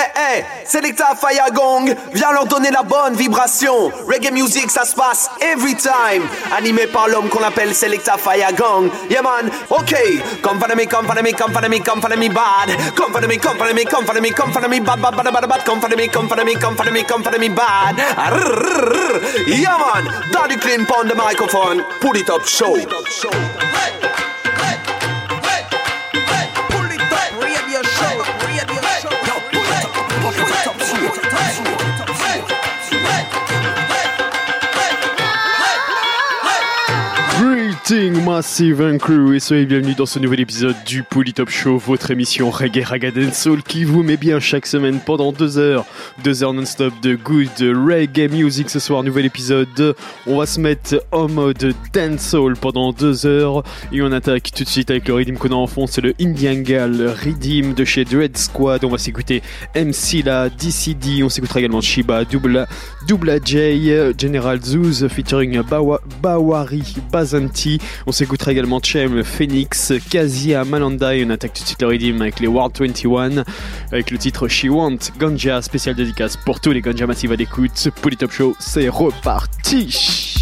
[0.00, 3.90] hey, hey, Selecta Fire Gong, viens leur donner la bonne vibration.
[4.06, 6.28] Reggae music, ça se passe every time.
[6.56, 8.90] Animé par l'homme qu'on appelle Selecta Fire Gong.
[9.08, 9.94] Yeah man, ok.
[10.42, 12.94] Come follow me, come follow me, come follow me, come follow me bad.
[12.94, 15.32] Come follow me, come follow me, come follow me, come follow me bad, bad, bad,
[15.32, 15.64] bad, bad.
[15.64, 17.96] Come follow me, come follow me, come follow me, come follow me bad.
[19.46, 21.82] Yeah man, Daddy Clean on the microphone.
[22.00, 22.76] Put it up, show.
[37.90, 42.12] Greeting Massive and Crew et soyez bienvenue dans ce nouvel épisode du Polytop Show, votre
[42.12, 45.84] émission Reggae Ragga Soul qui vous met bien chaque semaine pendant deux heures,
[46.22, 48.70] deux heures non-stop de good reggae music.
[48.70, 49.96] Ce soir, nouvel épisode,
[50.28, 54.68] on va se mettre en mode dancehall pendant deux heures et on attaque tout de
[54.68, 58.04] suite avec le rhythm qu'on a en fond, c'est le Indian Gal Rhythm de chez
[58.04, 58.84] Dread Squad.
[58.84, 59.42] On va s'écouter
[59.74, 62.68] MC La, DCD, on s'écoutera également Shiba, Double,
[63.08, 67.79] Double J, General Zouz featuring Bawa, Bawari Bazanti.
[68.06, 72.40] On s'écoutera également Chem, Phoenix, Kazia, Malanda et on attaque tout de suite le avec
[72.40, 73.44] les World 21
[73.92, 77.88] avec le titre She Want Ganja, spécial dédicace pour tous les Ganja Massive à l'écoute.
[78.02, 80.38] Polytop Show, c'est reparti!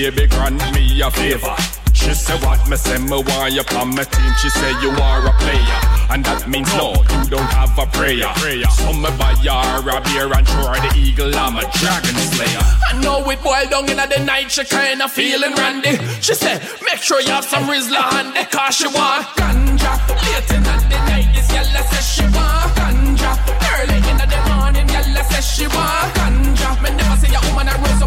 [0.00, 1.54] Baby, grant me a favor.
[1.92, 4.32] She say what me say me want you on my team.
[4.40, 8.32] She say you are a player, and that means no, you don't have a prayer.
[8.80, 11.34] So me buy her a beer and her the eagle.
[11.36, 12.64] I'm a dragon slayer.
[12.88, 14.50] I know it boil down in the night.
[14.50, 16.00] She kinda feeling randy.
[16.24, 19.92] She say make sure you have some Rizla handy, cause she want ganja.
[20.24, 20.76] Late in the
[21.12, 23.36] night, this yellow says she want ganja.
[23.76, 26.68] Early in the morning, yellow says she want ganja.
[26.80, 27.99] Me never see a woman a rose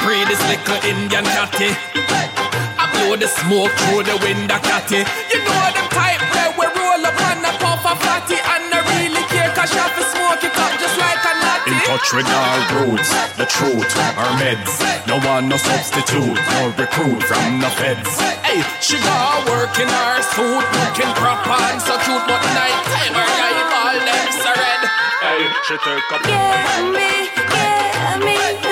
[0.00, 0.04] ganja.
[0.04, 1.76] Pray this little Indian catty.
[2.78, 5.04] I blow the smoke through the window catty.
[5.32, 8.80] You know them type where we roll up on a puff of fatty and I
[8.96, 11.72] really care cause you have to smoke it up just like a natty.
[11.72, 14.80] In touch with our roots, the truth, our meds.
[15.06, 18.20] No one, no substitute, no recruit from the feds.
[18.46, 23.14] Hey, she got work in her suit, looking proper and so cute, but night time
[23.14, 24.82] her eyeball them so red.
[25.20, 26.20] Hey, she take up.
[26.24, 28.69] Give me, give me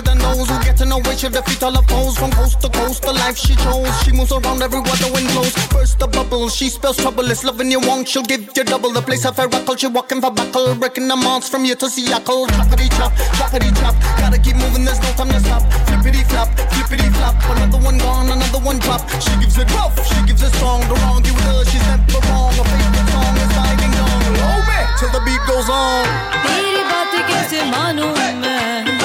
[0.00, 2.30] and quicker than those who get to know which of defeat all of foes from
[2.32, 3.02] coast to coast.
[3.02, 5.54] The life she chose, she moves around everywhere the wind blows.
[5.68, 7.30] Burst the bubble, she spells trouble.
[7.30, 8.92] It's loving you won't, she'll give you double.
[8.92, 11.88] The place of her rockle, she walking for buckle, breaking the mounts from here to
[11.88, 12.46] Seattle.
[12.46, 13.94] Choppity chop, choppity chop.
[14.18, 15.62] Gotta keep moving, there's no time to stop.
[15.86, 17.34] Flippity flop, flippity flop.
[17.56, 19.02] Another one gone, another one drop.
[19.20, 20.80] She gives it rough, she gives it strong.
[20.88, 22.52] The wrong you with her, she's never wrong.
[22.54, 24.20] Her favorite song is vibing on.
[24.46, 26.04] Oh man, till the beat goes on.
[26.46, 28.99] तेरी बात कैसे मानूं मैं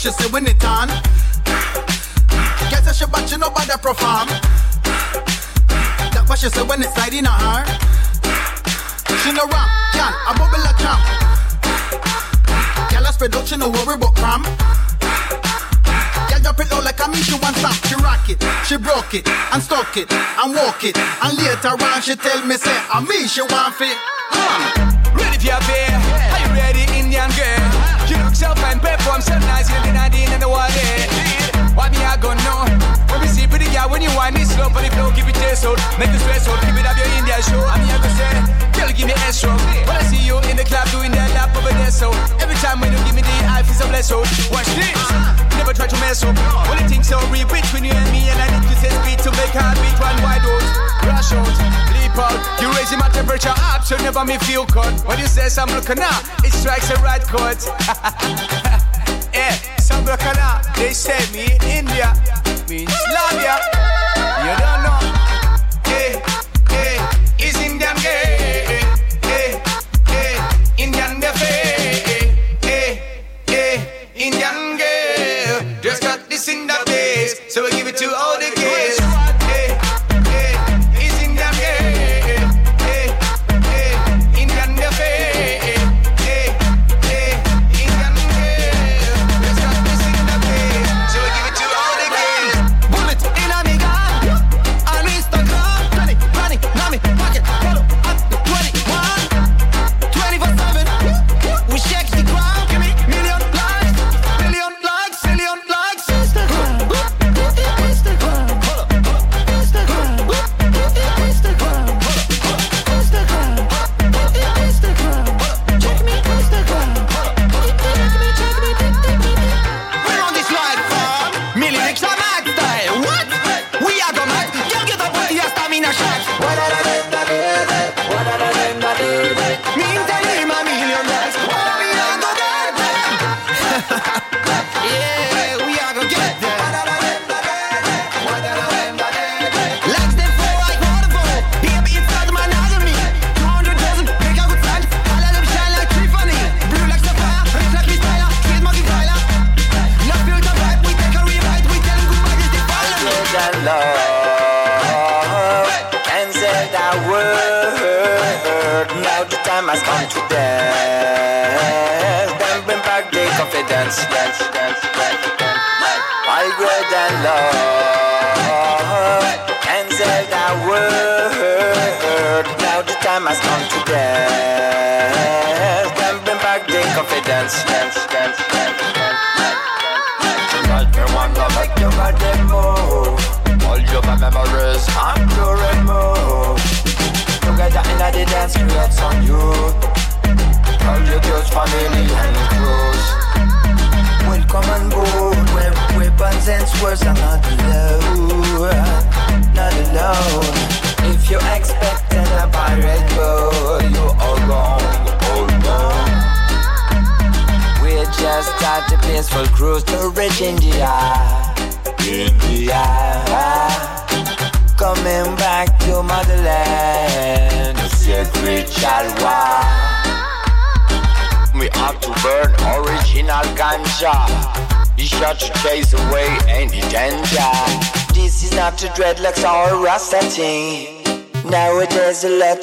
[0.00, 0.88] she say when it on.
[2.72, 4.32] Guess I should watch you nobody perform.
[6.16, 7.68] That what she say when it's sliding on her.
[9.20, 11.04] She no rap, can I bubble a champ.
[12.88, 14.40] Girl, I spread out, she no worry about cram.
[16.32, 17.76] Girl, drop it low like a me, she want stop.
[17.84, 20.96] She rock it, she broke it, and stuck it, and walk it.
[20.96, 24.00] And later on, she tell me, say, I me, she want fit.
[25.12, 25.92] Ready for your beer?
[25.92, 27.79] Are you ready, Indian girl?
[28.40, 30.72] You look so fine, perform so nice, you're in the in the water.
[31.76, 32.64] What me I gonna know?
[33.12, 35.36] When we see pretty girl, when you wind it slow, but if don't keep it
[35.36, 37.60] taste out, make the stress out, keep it up your Indian show.
[37.60, 38.32] I mean I go say,
[38.72, 39.60] girl, give me a stroke.
[39.84, 42.80] When I see you in the club doing that lap over there, so every time
[42.80, 44.24] when you give me the eye, feel so blessed out.
[44.48, 44.96] Watch this.
[45.60, 46.32] Never try to mess up.
[46.64, 49.30] Only thing so real between you and me, and I need to say speed to
[49.36, 50.64] make her beat one wide out.
[51.04, 52.40] Rush out, out.
[52.60, 55.06] You raising my temperature up, so never me feel cold.
[55.06, 57.58] When you say some looking up, it strikes the right chord.
[59.34, 62.14] yeah, some looking up, they say me in India
[62.70, 63.56] means love ya.
[64.46, 64.79] You don't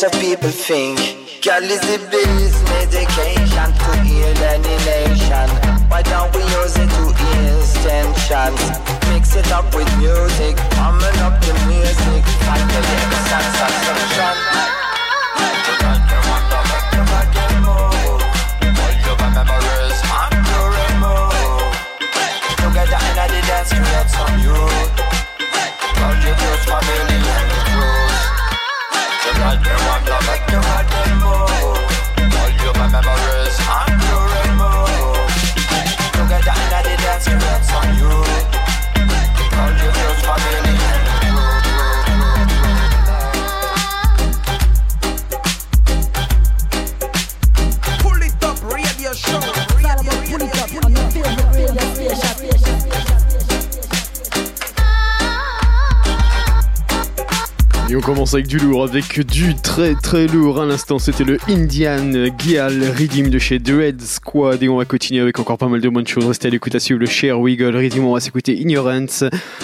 [0.04, 0.97] of people think
[58.38, 60.62] avec du lourd, avec du très très lourd.
[60.62, 64.62] À l'instant, c'était le Indian Gial Rhythm de chez Dread Squad.
[64.62, 66.28] Et on va continuer avec encore pas mal de bonnes choses.
[66.28, 68.06] Restez à l'écoute à suivre le Cher Wiggle Rhythm.
[68.06, 69.24] On va s'écouter Ignorance,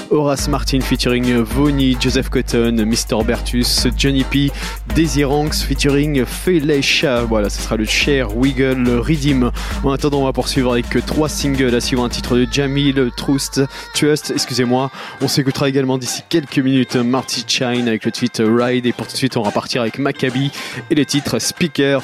[0.10, 3.24] Horace Martin featuring Vonnie, Joseph Cotton, Mr.
[3.24, 4.51] Bertus, Johnny P,
[4.96, 7.25] Daisy Ranks featuring Felecha.
[7.25, 9.51] Voilà, ce sera le Cher Wiggle Rhythm.
[9.84, 13.62] En attendant, on va poursuivre avec trois singles à suivre un titre de Jamil Trust,
[13.94, 14.90] Trust, excusez-moi.
[15.20, 18.86] On s'écoutera également d'ici quelques minutes Marty Chine avec le tweet Ride.
[18.86, 20.52] Et pour tout de suite, on va partir avec Maccabi
[20.90, 22.02] et le titre Speaker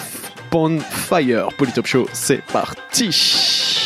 [0.50, 1.48] Pon Fire.
[1.58, 3.79] Polytop Show, c'est parti.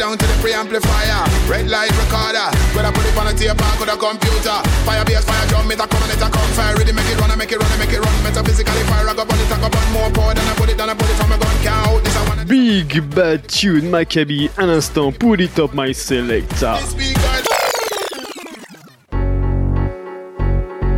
[0.00, 1.28] Down to the preamplifier.
[1.46, 2.48] Red light recorder.
[2.72, 4.56] Whether put it on a tape on a computer.
[4.88, 6.50] Fire bass, fire drum, it a come and it a come.
[6.56, 8.22] Fire really make it run, I make it run, I make it run.
[8.22, 10.78] Metaphysically fire, I go on it, I go on more power than I put it,
[10.78, 11.54] than I put it from a gun.
[11.60, 15.74] Can't hold this, I wanna Big Bad Tune Macka B, un instant, pull it up
[15.74, 16.78] my selector.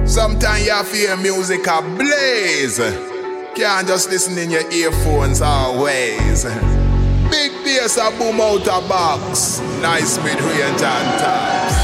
[0.06, 2.78] Sometimes you feel music a blaze.
[3.56, 6.46] Can't just listen in your earphones always.
[7.82, 9.58] Bass a boom out a box.
[9.82, 11.74] Nice mid-range and.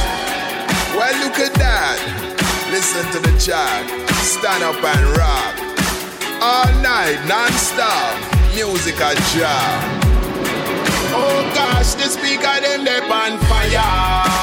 [0.95, 1.99] Well, look at that.
[2.71, 3.83] Listen to the track.
[4.23, 5.59] Stand up and rock.
[6.41, 8.15] All night, non-stop.
[8.55, 9.75] Music a job.
[11.19, 14.38] Oh gosh, the speaker them they on fire.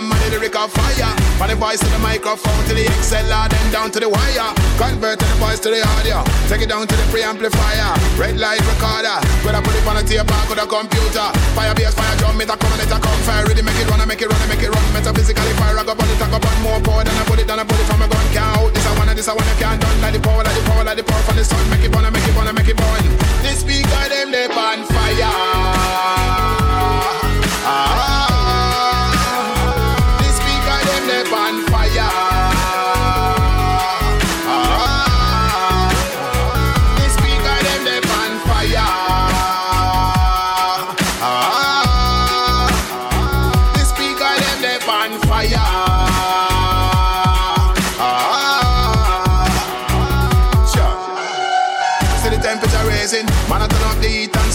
[0.00, 1.12] Come, and the lyric of fire.
[1.36, 4.50] From the voice to the microphone, to the XLR, then down to the wire.
[4.80, 7.92] Convert the voice to the audio, take it down to the preamplifier.
[8.16, 11.26] Red light recorder, could I put it on a tape or could a computer?
[11.56, 14.00] Fire bass, fire drum, it a come, and it come, fire ready, make it run,
[14.00, 14.84] and make it run, and make it run.
[14.96, 17.48] Metaphysically fire, I go on it, I go on more power than I put it,
[17.50, 18.72] and I put it from a gun, can't out.
[18.72, 19.96] This I wanna, this I wanna, can't done.
[20.00, 21.60] Like the power, like the power, like the power from the sun.
[21.68, 23.04] Make it burn, make it burn, make it burn.
[23.44, 25.59] This speaker, them, they on fire.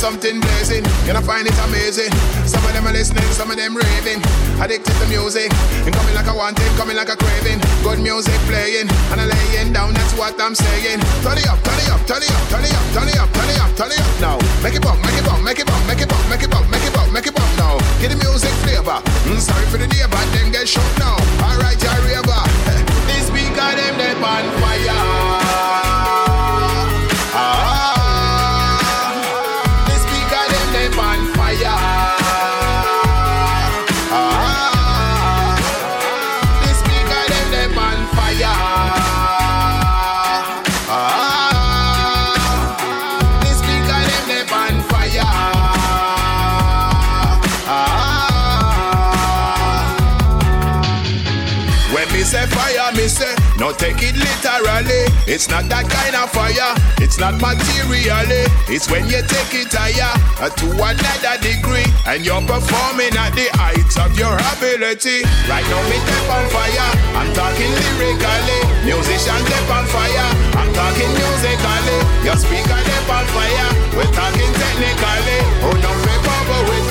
[0.06, 0.86] Something blazing.
[1.10, 2.14] Gonna find it amazing.
[2.46, 4.22] Some of them are listening, some of them raving.
[4.62, 5.50] Addicted to music,
[5.82, 7.58] and coming like I want it, coming like a craving.
[7.82, 11.02] Good music playing, and I'm laying down, that's what I'm saying.
[11.26, 13.30] Turn it up, turn it up, turn it up, turn it up, turn it up,
[13.34, 14.38] turn it up, turn it up now.
[14.62, 16.68] Make it bump, make it bump, make it bump, make it bump, make it bump,
[16.70, 17.74] make it bump, make it bump now.
[17.98, 19.02] Get the music flavor.
[19.26, 21.18] Mm, sorry for the day, but them get shot now.
[21.42, 22.44] Alright, you raver.
[23.10, 25.25] This speaker, them, they on fire.
[53.58, 55.08] No take it literally.
[55.28, 56.76] It's not that kind of fire.
[57.00, 58.44] It's not materially.
[58.68, 60.12] It's when you take it higher
[60.44, 65.24] uh, to another degree and you're performing at the heights of your ability.
[65.48, 66.90] Right now, me step on fire.
[67.16, 68.60] I'm talking lyrically.
[68.84, 70.30] Musician step on fire.
[70.60, 72.00] I'm talking musically.
[72.28, 73.70] Your speaker step on fire.
[73.96, 75.40] We're talking technically.
[75.64, 76.85] Oh no, me bubble with.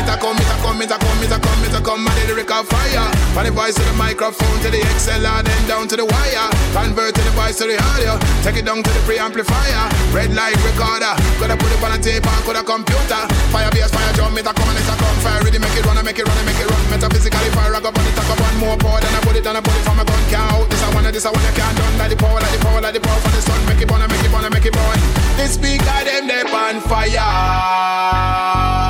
[0.00, 2.08] It a come, it a come, it a come, it a come, it a come,
[2.08, 3.04] and the lyric of fire.
[3.36, 6.48] From the voice to the microphone to the XLR, then down to the wire.
[6.72, 9.84] Convert to the voice to the audio, take it down to the preamplifier.
[10.16, 13.28] Red light recorder, coulda put it on a tape or coulda computer.
[13.52, 15.20] Fire bass, fire drum, it a come and it a come.
[15.20, 16.80] Fire ready, make it run, and make it run, and make it run.
[16.88, 19.44] Metaphysically fire, I go on it, I go on more power than I put it,
[19.44, 20.24] and I put from a gun.
[20.32, 21.92] Can't out, this I wanna, this I wanna, can't done.
[22.00, 23.60] Like the power, like the power, like the power from the sun.
[23.68, 24.96] Make it burn, make it burn, make it burn.
[25.36, 28.89] This speaker, them, they on fire.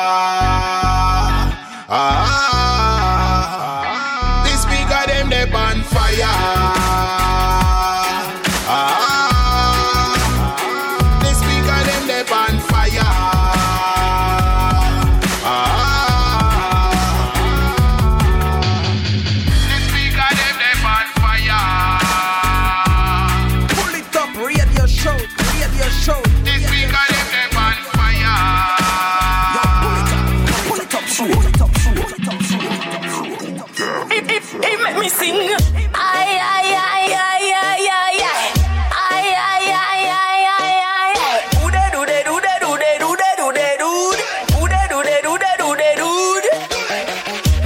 [35.21, 35.37] Sing.
[35.93, 38.43] Ay, ay, ay, ay, ay, ay, ay.
[39.05, 41.39] Ay, ay, ay, ay, ay, ay.
[41.53, 43.91] Do de, do de, do de, do de, do de, do de, do.
[44.53, 46.09] Do de, do de, do de, do de, do
[46.45, 46.53] de.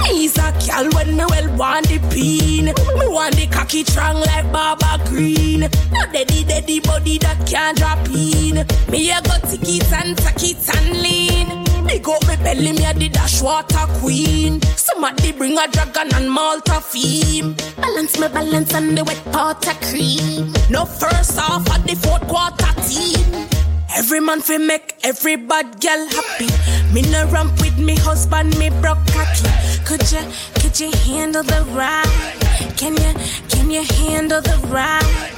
[0.02, 2.66] Me's a gal when me well want the peen.
[2.98, 5.60] Me want the cocky strong like Baba Green.
[5.94, 8.66] No daddy daddy body that can't drop in.
[8.90, 11.65] Me a go tick it and tack it and lean.
[12.06, 14.62] Big up me belly, me a the dash water queen.
[14.76, 17.54] Somebody bring a dragon and Malta theme.
[17.76, 20.52] Balance me balance and the wet pot of cream.
[20.70, 23.48] No first half of the fourth quarter team.
[23.96, 26.46] Every man fi make every bad girl happy.
[26.94, 29.50] Me no ramp with me husband, me broke cocky.
[29.84, 30.22] Could you,
[30.60, 32.76] could you handle the ride?
[32.76, 33.14] Can you,
[33.48, 35.32] can you handle the ride?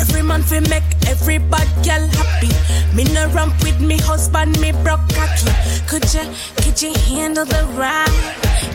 [0.00, 2.50] Every man fi make every bad girl happy.
[2.96, 5.50] Me no ramp with me husband, me broke cocky.
[5.86, 6.24] Could you,
[6.56, 8.08] could you handle the ride?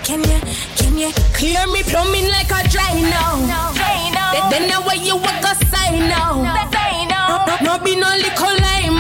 [0.04, 0.40] Can you,
[0.76, 3.48] can you clear me plumbing like a Drano?
[4.34, 6.44] Then, then the way you walk a say no.
[7.62, 9.00] No, be no little lame.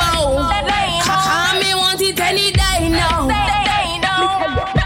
[1.03, 3.27] Call me want it any day no.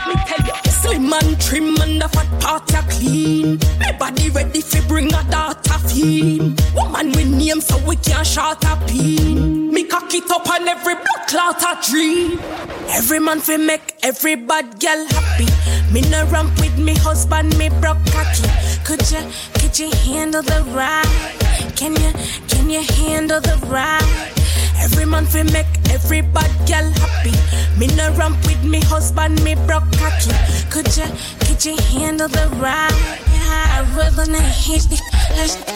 [0.08, 1.81] Me tell you, Slim and trim
[2.60, 3.60] ya clean.
[3.80, 6.56] Me body ready fi bring a daughter theme.
[6.76, 9.72] Woman with name so we can short a pin.
[9.72, 12.40] Me cock it up on every blood clot a dream.
[12.90, 15.48] Every man fi make every bad girl happy.
[15.94, 18.50] Me no ramp with me husband, me broke cocky.
[18.84, 19.22] Could you,
[19.54, 21.06] could you handle the ride?
[21.76, 22.12] Can you,
[22.48, 24.32] can you handle the ride?
[24.82, 27.34] Every man fi make every bad girl happy.
[27.80, 30.32] Me no ramp with me husband, me broke cocky.
[30.70, 31.08] Could you,
[31.40, 32.92] could you handle the ride?
[33.74, 35.71] I really not hit the.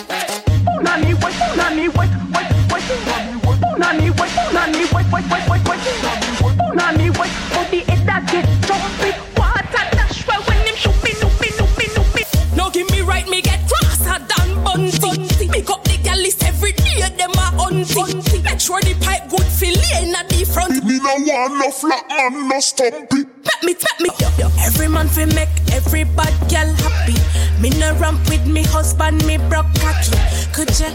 [21.45, 23.17] Me no flat man, no stumpy.
[23.17, 24.09] Make me, make me.
[24.19, 24.49] Yo, yo.
[24.65, 27.13] Every man fi make every bad girl happy.
[27.61, 30.17] Me no ramp with me husband, me broke cocky.
[30.53, 30.89] Could you,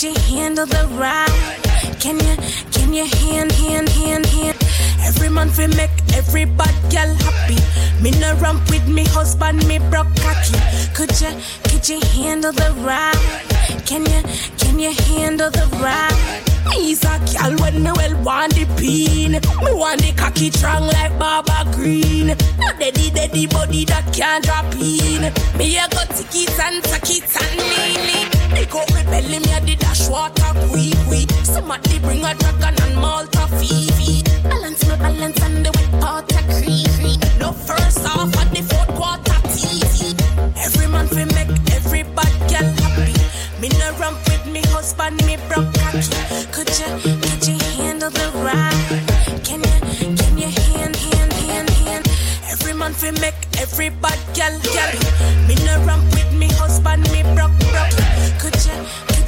[0.00, 1.58] could you handle the ride?
[2.00, 2.36] Can you,
[2.72, 4.56] can you hand, hand, hand, hand?
[5.02, 7.58] Every man fi make every bad girl happy.
[8.02, 10.56] Me no ramp with me husband, me broke cocky.
[10.94, 11.32] Could you,
[11.64, 13.44] could you handle the ride?
[13.84, 14.22] Can you,
[14.56, 16.44] can you handle the ride?
[16.70, 19.32] Me's a gal when me well want the pin.
[19.32, 22.28] Me want the cocky strong like Baba Green.
[22.28, 25.30] No daddy daddy body that can't drop in.
[25.58, 29.52] Me a go tick it and tuck it and lean Pick up me belly, me
[29.52, 31.30] a the dash water quick quick.
[31.44, 34.22] Somebody bring a dragon and Malta Fifi.
[34.42, 37.16] Balance me balance and the wet water creepy.
[37.38, 40.14] No first half of the fourth quarter TV.
[40.58, 43.14] Every man fi make every bad girl happy.
[43.60, 46.10] Me no ramp with me husband, me broke cocky.
[46.52, 46.90] Could you,
[47.22, 49.44] could you handle the ride?
[49.44, 52.06] Can you, can you hand, hand, hand, hand?
[52.50, 54.98] Every man fi make every bad girl happy.
[55.46, 57.56] Me no ramp with me husband, me broke,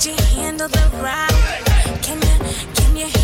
[0.03, 2.03] could you handle the ride?
[2.03, 3.23] Can you, can you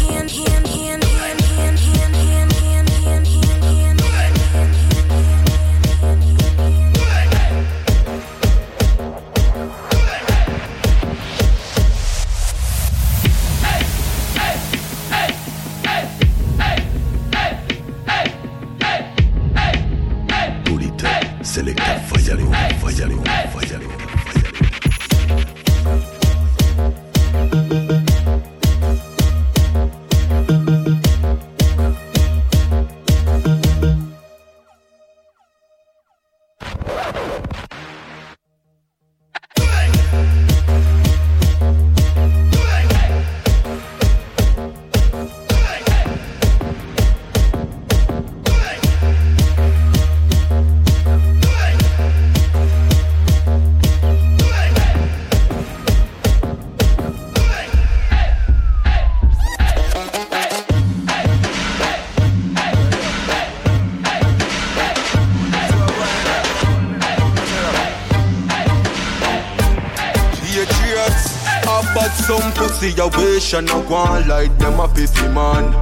[73.53, 75.73] a wish and I want like them a piffy man.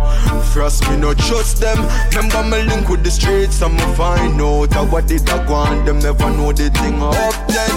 [0.52, 1.78] Frost me no trust them.
[2.14, 5.98] Remember me link with the streets me find out how what did I want Them
[5.98, 7.14] never know the thing up
[7.48, 7.74] then.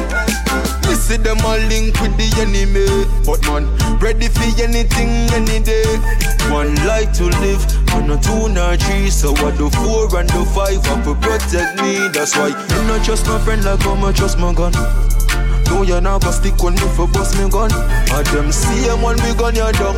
[0.87, 3.65] Me see them a link with the enemy But man,
[3.99, 5.85] ready for anything any day.
[6.49, 10.45] One life to live, and a two nor three So what the four and the
[10.53, 12.49] five have to protect me That's why.
[12.49, 14.73] Me not trust my friend like me trust my gun
[15.69, 17.71] no, you're not gonna stick on me for bust me gun.
[17.71, 19.95] And them see him when we gun you down.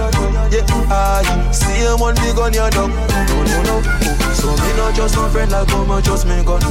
[0.52, 2.92] Yeah, I see him when we gun you down.
[2.92, 3.76] No, no, no.
[3.82, 6.62] Oh, So me not just my friend like how me just me gun.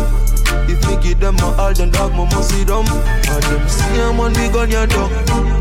[0.69, 2.87] If me give them my all, then dog, must see them.
[2.87, 5.11] And them see him when we gun you down.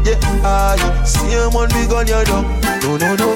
[0.06, 2.44] Yeah, I see him when we gun you down.
[2.82, 3.36] No, no, no.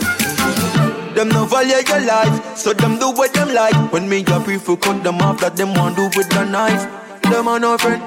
[1.14, 3.76] Them no value your life, so them do what them like.
[3.94, 6.90] When me a brief for cut them off, that them want do with the knife.
[7.22, 8.02] Them are no friend,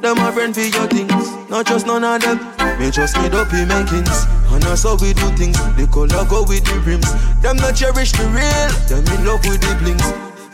[0.00, 1.50] them are friend for your things.
[1.50, 2.38] Not just none of them.
[2.78, 4.26] Me just made up in makings.
[4.50, 5.58] And that's how we do things.
[5.76, 7.10] The color go with the rims.
[7.42, 8.70] Them not cherish the real.
[8.88, 10.06] Them in love with the blings.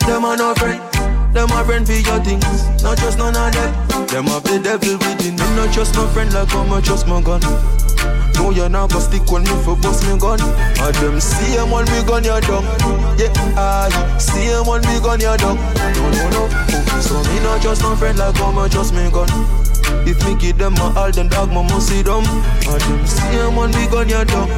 [0.07, 0.81] Them are no friend.
[1.35, 2.83] Them are friend for your things.
[2.83, 4.07] Not just none of them.
[4.07, 5.37] Them have the devil within.
[5.37, 7.41] Them not just no friend like much just my gun.
[8.35, 10.41] No, you're not gonna stick on me for bust me gun.
[10.41, 12.65] And them see him when we gun you down.
[13.19, 15.57] Yeah, I see him when we gun you down.
[15.57, 17.01] No, no, no.
[17.01, 19.29] So me not just no friend like how much just me gun.
[20.07, 22.25] If me give them my all, then dog, my must see them.
[22.25, 24.49] And them see him when we gun you down.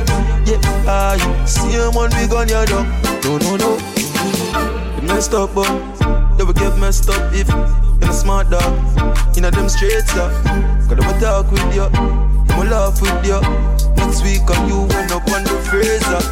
[0.47, 2.87] Yeah, I see him when we gun you down.
[3.23, 3.79] No, no, no.
[3.97, 5.69] It messed up, but
[6.37, 8.73] they will get messed up if you're a smart dog.
[9.37, 10.31] You know them streets, yeah.
[10.89, 11.89] Cause them a talk with you,
[12.59, 13.41] a laugh with you.
[13.97, 16.23] Next week on you end up on the freezer.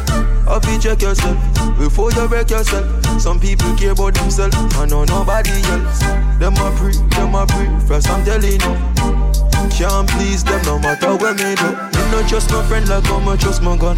[0.49, 1.37] Have you check yourself
[1.77, 2.85] before you wreck yourself.
[3.19, 5.99] Some people care about themselves, and no nobody else.
[6.39, 7.65] Them a pre, them a pre.
[7.87, 8.75] First I'm telling you.
[9.75, 11.69] Can't please them no matter what me do.
[11.71, 13.97] Me not trust my friend like how I trust my gun.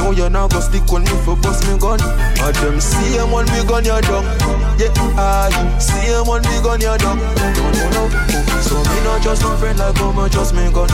[0.00, 2.00] Know you're not gonna stick when me for bust me gun.
[2.00, 4.24] And them same one me gun your dog.
[4.80, 7.18] Yeah, I same one me gun your dog.
[7.18, 8.02] No, no, no.
[8.64, 10.88] So me not just no friend like how me just me gun.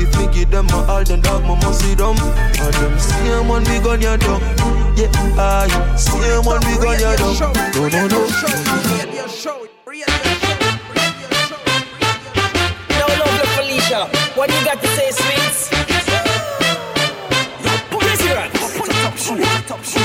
[0.00, 2.16] If me give them my all, then dog, me must see them.
[2.16, 4.40] And them same one me gun your dog.
[4.96, 7.36] Yeah, I same one me gun your dog.
[7.76, 8.20] No, no, no.
[12.98, 14.08] No love, love Felicia.
[14.34, 15.10] What you got to say,
[19.22, 20.01] Top.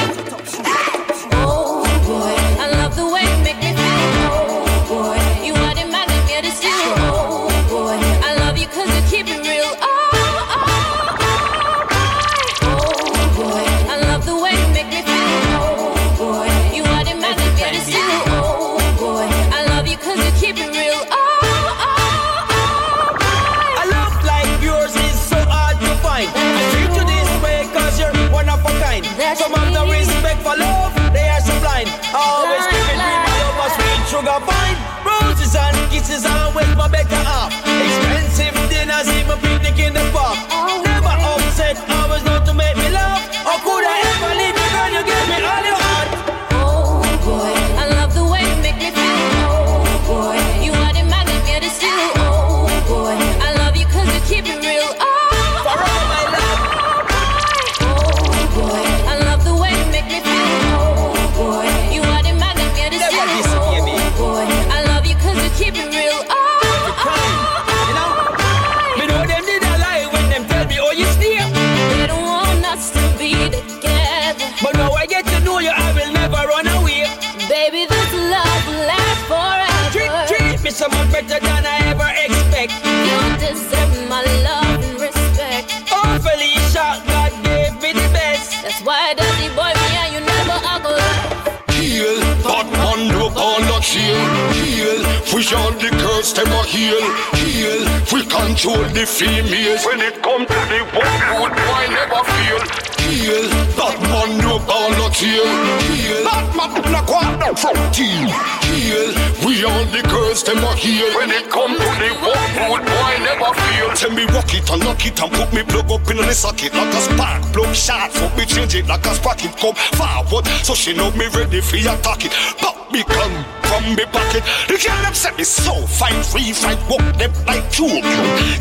[95.54, 97.00] All the girls them a heal.
[97.38, 99.86] Heal, we control the females.
[99.86, 102.60] When it come to the work, good boy never feel.
[103.08, 103.48] Heal,
[103.80, 105.48] Batman no all not heal.
[105.88, 108.28] Heal, Batman no quarter from team.
[108.68, 109.14] Heal,
[109.46, 111.08] we all the girls them a heal.
[111.16, 113.88] When it come to the work, good boy never feel.
[113.96, 116.74] Tell me rock it and knock it and put me plug up in the socket
[116.74, 118.12] like a spark plug shot.
[118.12, 119.56] Fuck me change it like a sprocket.
[119.56, 122.34] Come forward, so she know me ready for attack it.
[122.60, 124.44] But me come from me pocket.
[124.68, 128.02] The girl them say me so fine, free fight, walk them like you.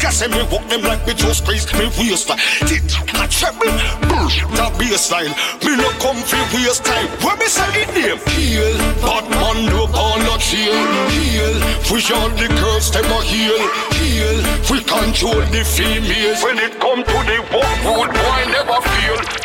[0.01, 2.29] Cause say me walk them like me just squeeze me waist.
[2.69, 2.85] Tit
[3.17, 3.73] a treble,
[4.09, 5.33] push the baseline.
[5.65, 7.09] Me no come for waste time.
[7.25, 8.77] When me say it name, heal.
[9.01, 10.77] Bad man no all not heal.
[11.13, 11.55] Heal.
[11.93, 13.57] We all the girls them a heal.
[13.97, 14.39] Heal.
[14.71, 16.43] We control the females.
[16.43, 19.36] When it come to the walk, good boy never feel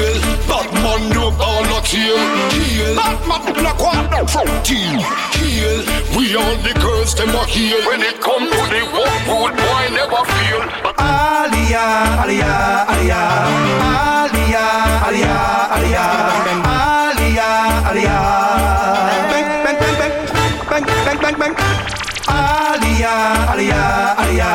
[0.00, 2.16] deal Batman no ball not here.
[2.56, 4.96] Heal Batman no quad no frontier
[5.36, 5.78] Heal
[6.16, 7.80] We all the girls them are here.
[7.86, 10.62] When it come to the war rude boy never feel
[11.00, 11.84] Alia,
[12.22, 13.22] Alia, Alia.
[13.80, 14.64] Alia,
[15.06, 15.36] Alia,
[15.76, 16.04] Alia.
[17.10, 17.48] Alia,
[17.90, 18.18] Alia.
[19.30, 20.12] Bang, bang, bang, bang.
[20.70, 21.54] Bang, bang, bang, bang.
[22.28, 23.14] Alia,
[23.52, 23.82] Alia,
[24.22, 24.52] Alia.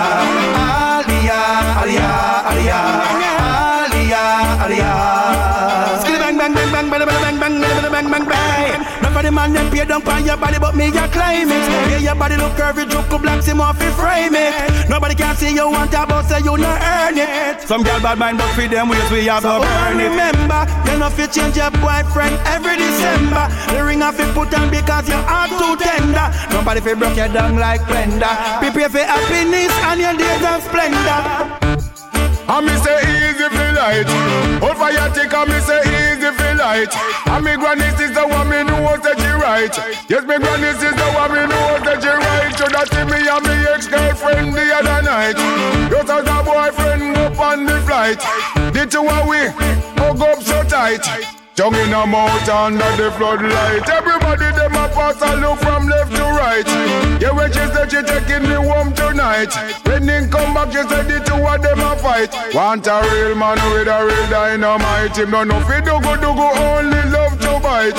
[1.06, 1.40] Alia,
[1.82, 2.10] Alia,
[2.52, 3.45] Alia.
[4.66, 8.86] Bang, bang, bang, bang, bang, bang, bang, bang, bang, bang, bang,
[9.26, 11.66] the man them pay down on your body, but me ya climb it.
[11.90, 14.90] Yeah, your body look curvy, joke black, see more fi frame it.
[14.90, 17.62] Nobody can see you want a but say you not earn it.
[17.62, 20.10] Some girl bad mind, but for them ways we have so burn it.
[20.14, 23.50] Remember, you know fi change your boyfriend every December.
[23.74, 26.30] The ring off fi put on because your heart too tender.
[26.54, 28.30] Nobody fi broke you down like blender.
[28.62, 31.22] Prepare for happiness and your days of splendor.
[32.48, 33.15] I me say
[33.76, 34.08] light.
[34.64, 36.94] Hold fire tick and me say easy feel light.
[37.28, 39.76] And me granny sister want me know that she right.
[40.10, 42.56] Yes, me granny sister want me know that she right.
[42.56, 45.38] So that me and me ex-girlfriend the other night.
[45.92, 48.20] Just as a boyfriend go on the flight.
[48.74, 49.52] The two of we
[50.00, 51.35] hug up so tight.
[51.56, 53.88] Tongue in a mouth under the floodlight.
[53.88, 56.68] Everybody them a pass and look from left to right.
[57.22, 59.56] Yeah, when she said she taking me home tonight.
[59.88, 62.36] When they come back, she said the two of them a fight.
[62.54, 65.16] Want a real man with a real dynamite.
[65.16, 67.98] Him no know fi do go do go only love to bite.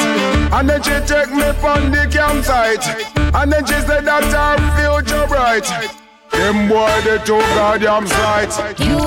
[0.52, 2.84] And then she take me from the campsite.
[3.16, 5.64] And then she said that our future bright.
[6.30, 8.78] Them boy they too goddamn sight.
[8.78, 8.98] You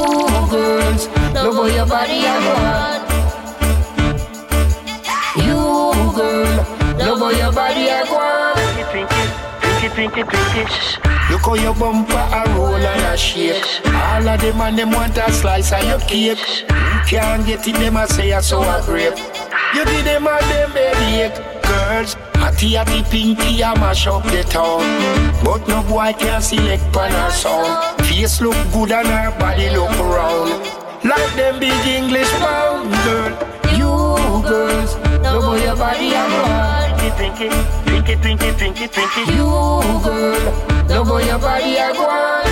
[0.50, 1.08] girls,
[1.38, 2.99] love how your body I
[6.20, 6.56] girl,
[7.00, 8.60] love how your body I want.
[9.80, 11.32] Twinkie, twinkie, twinkie.
[11.32, 13.64] Look how your bumper a roll and a shake.
[13.86, 16.44] All of them and them want a slice of your cake.
[16.68, 19.18] You can't get it, them a say I so a grape.
[19.74, 21.34] You did them all them baby.
[21.64, 24.84] Girls, Hattie Hattie Pinky, I mash up the town.
[25.44, 28.06] But no boy can select pan her sound.
[28.08, 30.52] Face look good and her body look round.
[31.06, 33.32] Like them big English pound, girl.
[33.78, 34.96] You girls,
[35.80, 36.44] body a go
[37.18, 37.56] Pinky,
[37.90, 39.22] pinky, pinky, pinky, pinky.
[39.32, 39.48] You
[40.04, 42.08] girl, no boy your body a go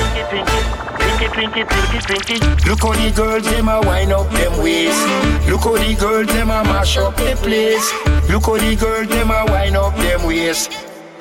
[0.07, 2.35] Pinky, pinky, pinky, pinky, pinky.
[2.67, 5.01] Look how the girls them a wind up them waist.
[5.47, 7.91] Look how the girls them a mash up the place.
[8.29, 10.71] Look how the girls them a wind up them waist.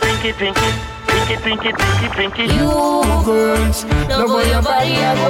[0.00, 0.70] Pinky, pinky,
[1.06, 2.42] pinky, pinky, pinky, pinky.
[2.54, 2.70] You
[3.24, 5.28] girls, no boy your body a go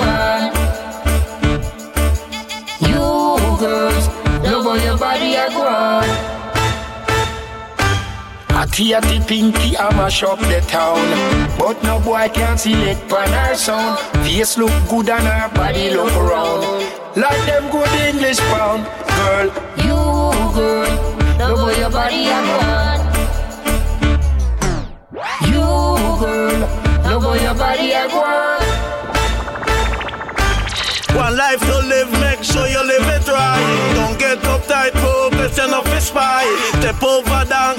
[2.86, 4.08] You girls,
[4.42, 5.48] no boy your body a
[8.66, 10.98] Hattie Hattie Pinky, I mash up the town.
[11.56, 14.00] But no boy can select pan her sound.
[14.26, 16.64] Face look good and her body look round.
[17.16, 18.84] Like them good English pound.
[19.16, 19.46] Girl,
[19.86, 19.94] you
[20.52, 20.90] girl,
[21.38, 22.58] no boy your body a go
[25.46, 25.62] You
[26.18, 26.58] girl,
[27.04, 28.58] no boy your body a go
[31.16, 33.94] One life to live, make sure you live it right.
[33.94, 36.44] Don't get uptight, progress enough is spy.
[36.80, 37.75] Step over darkness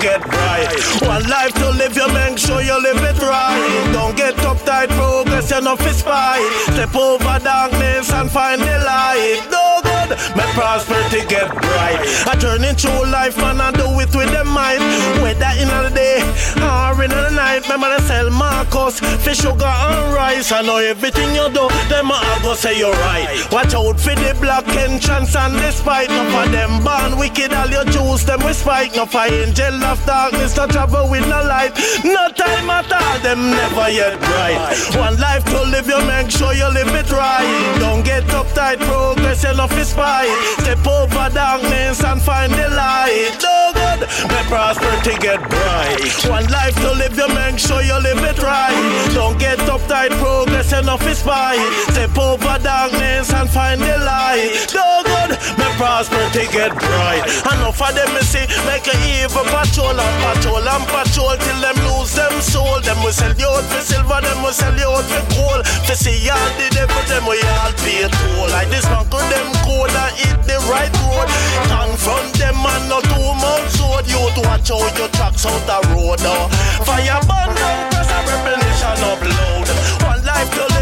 [0.00, 0.68] get bright.
[1.02, 3.90] One life to live, you make sure you live it right.
[3.92, 6.38] Don't get uptight, progress enough is spy.
[6.72, 9.42] Step over darkness and find the light.
[9.50, 12.00] No good, make prosperity get bright.
[12.26, 13.77] I turn through life, man, do
[14.08, 14.80] it with the mind.
[15.22, 16.20] Whether in the day
[16.60, 20.52] or in the night, remember to sell Marcos, fish sugar and rice.
[20.52, 23.28] I know everything you do, them I go say you're right.
[23.52, 26.08] Watch out for the black entrance and the spite.
[26.10, 28.94] No for them born wicked, all your Jews, them we spike.
[28.96, 31.72] No for angel of darkness, no travel with no light.
[32.04, 34.56] No time at all, them never yet bright.
[34.96, 37.76] One life to live, you make sure you live it right.
[37.78, 40.26] Don't get uptight, progress enough is spy.
[40.60, 43.36] Step over darkness and find the light.
[43.42, 46.28] No good, may prosperity get bright.
[46.28, 49.10] One life to live, you make sure you live it right.
[49.14, 51.56] Don't get uptight, progress enough is spy.
[51.92, 54.66] Step over darkness and find the light.
[54.74, 57.24] No good, may prosperity get bright.
[57.46, 61.78] Enough of them, me see, make a evil patrol and patrol and patrol till them
[61.86, 62.80] lose them soul.
[62.82, 65.62] Them will sell you out for silver, them will sell you out for gold.
[65.86, 68.48] For see all the devil, them will all pay toll.
[68.88, 71.28] Man could them code and hit the right road.
[71.68, 74.04] Confront them and not too much road.
[74.08, 76.20] You to watch out your tracks out the road.
[76.22, 76.48] Oh.
[76.86, 79.87] Fire burn down, cause a revelation upload.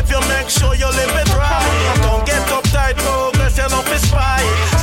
[0.06, 1.98] Life you make sure you live it right.
[2.02, 4.75] Don't get uptight, progress, you fi spy.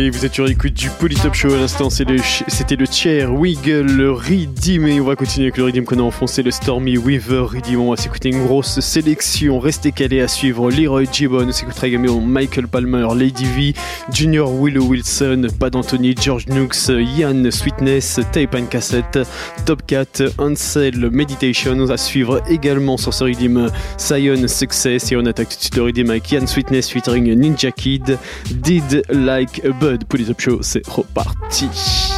[0.00, 1.52] Et vous êtes sur l'écoute du Polytop Show.
[1.52, 4.86] À l'instant, c'était le chair Wiggle, le Redeem.
[4.86, 7.80] Et on va continuer avec le Redeem qu'on a enfoncé, le Stormy Weaver Redeem.
[7.80, 9.58] On va s'écouter une grosse sélection.
[9.58, 10.70] Restez calés à suivre.
[10.70, 13.74] Leroy Gibbon, on s'écoutera également Michael Palmer, Lady V,
[14.12, 19.18] Junior Willow Wilson, Pat Anthony, George Nooks, Ian Sweetness, Tape and Cassette,
[19.66, 21.90] Top Cat, Ansel, Meditation.
[21.90, 25.10] À suivre également sur ce Redeem, Sion Success.
[25.10, 28.16] Et on attaque tout de suite le Redeem avec Ian Sweetness featuring Ninja Kid,
[28.62, 30.04] Did Like a Bud.
[30.04, 32.17] Polytop Show, c'est reparti.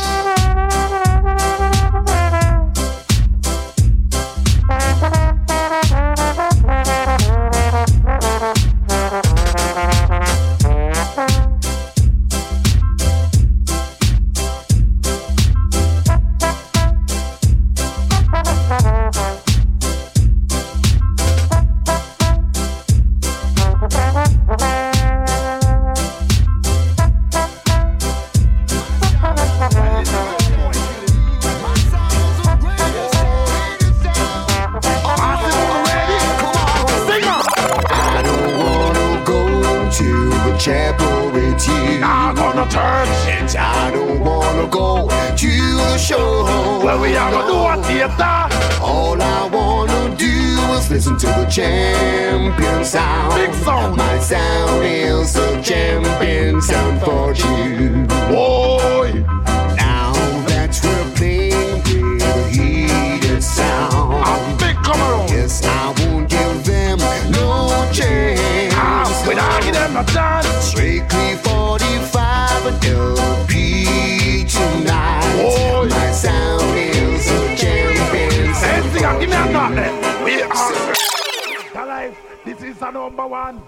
[82.90, 83.62] A number one.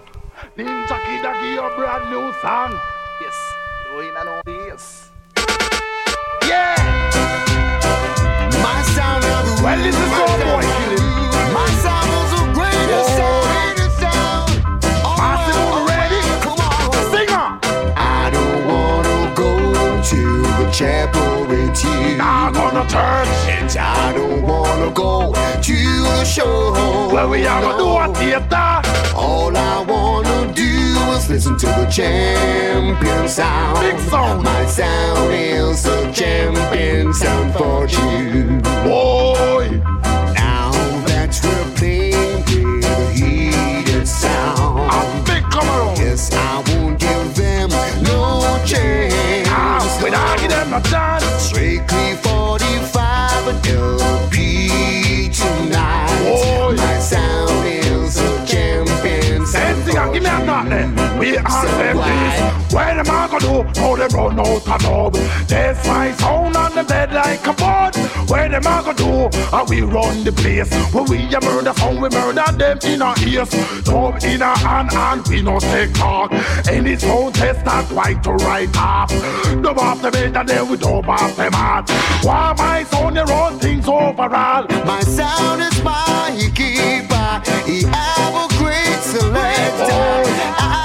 [0.57, 2.71] Ninja Kid a give you a brand new song.
[3.21, 3.37] Yes,
[3.85, 5.09] you in and on this.
[6.47, 6.75] Yeah.
[8.61, 11.09] My sound of Well, this is all boy killing.
[11.53, 13.19] My sound is the greatest Oh.
[13.19, 13.45] sound.
[13.53, 14.49] Greatest sound.
[15.87, 16.21] Ready?
[16.45, 16.91] Come on.
[17.11, 17.47] Singer.
[17.95, 19.51] I don't wanna go
[20.11, 20.21] to
[20.59, 21.32] the chapel
[21.83, 22.17] you.
[22.17, 25.75] Not gonna turn, And I don't wanna go to
[26.17, 26.73] the show.
[27.13, 28.81] Well, we are gonna do a theater.
[29.15, 30.71] All I wanna do
[31.15, 33.79] is listen to the champion sound.
[33.79, 34.43] Big sound.
[34.43, 38.59] My sound is the champion sound for you.
[38.83, 39.81] Boy.
[40.33, 40.71] Now
[41.07, 44.91] that we're playing with a heated sound.
[44.91, 45.97] A big come around.
[45.97, 46.72] Yes, I won't
[50.73, 51.23] a chance.
[51.39, 55.02] Strictly 45 and LP
[60.23, 61.19] me a knock there.
[61.19, 62.09] We are So them why?
[62.09, 62.73] this.
[62.73, 63.79] Where them a go do?
[63.79, 65.13] How them run out a dub.
[65.47, 67.95] There's my sound on them dead like a bud.
[68.29, 69.37] Where them a go do?
[69.51, 70.71] How we run the place.
[70.93, 73.49] When we a murder sound, we murder them in our ears.
[73.83, 76.31] Dub in our hand and we no take talk.
[76.67, 79.09] Any sound test that right to right off.
[79.61, 81.89] Dub off the bed and then we dub off them heart.
[82.23, 84.65] Why my sound, you run things overall.
[84.85, 87.41] My sound is my keeper.
[87.65, 88.52] He have a
[89.03, 90.23] selector.
[90.57, 90.82] I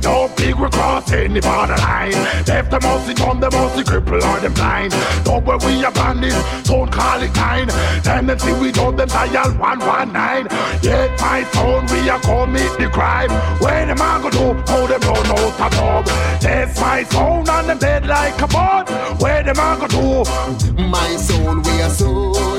[0.00, 0.04] this.
[0.04, 2.12] Do it all big, we cross any borderline.
[2.46, 4.92] Left them mostly dumb, them mostly cripple or them blind.
[5.24, 7.70] Don't where we are bandits, don't call it kind.
[8.02, 10.58] Tendency we don't them dial 119.
[10.82, 13.30] Yet my phone, we are commit the crime.
[13.60, 16.06] When them a go do, how them run out a dub.
[16.40, 18.88] That's my phone and them dead like a bud.
[19.20, 22.57] Where them a go do, My soul, we are soldier.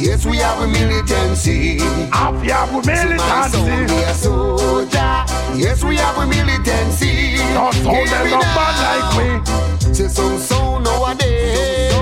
[0.00, 1.78] Yes, we have a militancy.
[2.12, 3.94] Half ya with My soul, militancy.
[3.94, 5.24] we are soldier.
[5.54, 7.36] Yes, we have a militancy.
[7.54, 8.54] No sound Hear them me not now.
[8.56, 9.94] bad like me.
[9.94, 11.92] Say some sound nowadays.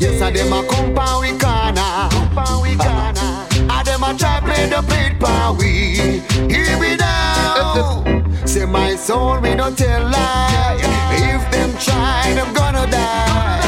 [0.00, 2.08] Yes, and them a compound we corner.
[2.10, 3.46] Compound we corner.
[3.72, 6.20] And them a try play the plate pa we.
[6.52, 8.04] Hear me now.
[8.46, 10.78] Say my soul, we don't tell lie.
[11.12, 13.65] If them try, them gonna die.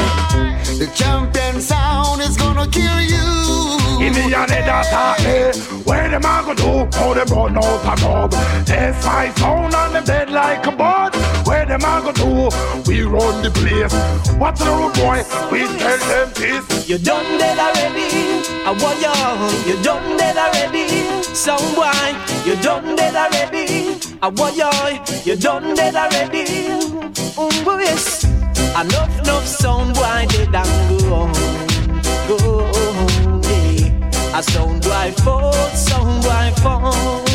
[0.79, 3.99] The champion sound is gonna kill you.
[3.99, 5.51] Give me an data, eh?
[5.83, 6.97] Where them a go do?
[6.97, 8.31] How them run out a dub?
[8.65, 11.13] Test my sound and them dead like a bud.
[11.45, 12.89] Where them a go do?
[12.89, 13.91] We run the place.
[14.39, 15.19] What's the road boy?
[15.51, 16.87] We tell them this.
[16.87, 18.47] You done dead already.
[18.63, 19.73] I want you.
[19.73, 20.87] You done dead already.
[21.35, 21.91] Some boy,
[22.45, 23.99] you done dead already.
[24.21, 25.29] I want you.
[25.29, 26.71] You done dead already.
[27.37, 28.38] Um, boy, yes.
[28.77, 31.13] Enough, enough sound boy dead and go.
[31.13, 31.33] on,
[32.27, 32.37] Go,
[33.49, 34.37] yeah.
[34.37, 37.28] A sound boy fall, sound boy fall.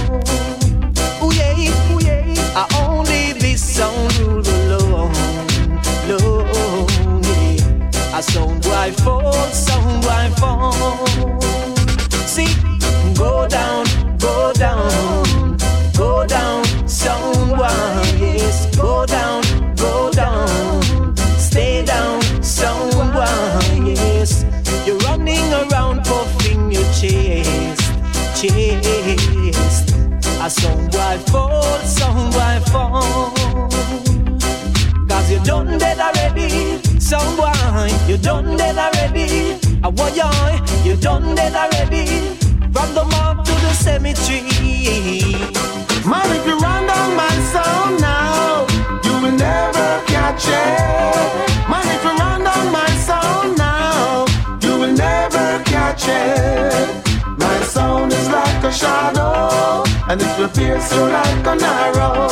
[60.93, 62.29] You like an arrow.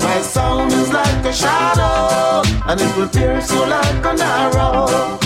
[0.00, 5.25] My sound is like a shadow, and it will pierce you like an arrow.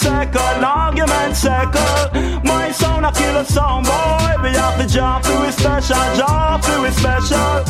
[0.00, 2.40] Circle, argument circle.
[2.42, 4.30] My son a killer song boy.
[4.42, 7.69] We have the jump for we special, job for we special.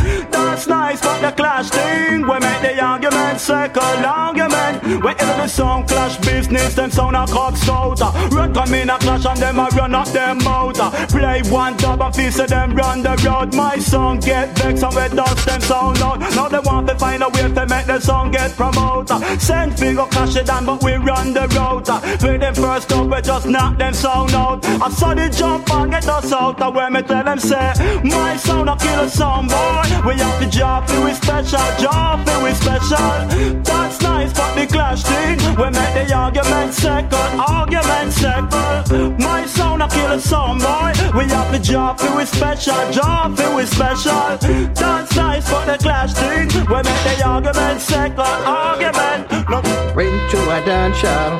[2.90, 4.82] Argument circle, argument.
[5.04, 8.00] Whenever the song clash business, them sound a cock scout.
[8.32, 10.80] Run come in a clash and them a run up them mouth.
[11.10, 13.54] Play one dub and feel them run the road.
[13.54, 16.18] My song get vexed and we dust them sound out.
[16.34, 19.40] Now they want to find a way to make the song get promoted.
[19.40, 21.86] Send figure clash it down, but we run the road.
[22.20, 24.64] For them first up, we just knock them sound out.
[24.66, 26.58] I saw the jump and get us out.
[26.74, 27.72] When me tell them say,
[28.02, 29.82] my sound a kill a sound boy.
[30.06, 32.79] We have the job, for we special, job, for we special.
[32.88, 39.18] That's nice, but the clash thing, we make the argument second, argument second.
[39.18, 40.92] My sound a kill a sound boy.
[41.16, 44.38] We have the job, for we special, job, for we special.
[44.74, 49.30] That's nice, but the clash thing, we make the argument second, argument.
[49.48, 49.60] No.
[49.94, 51.32] Went to a dance shop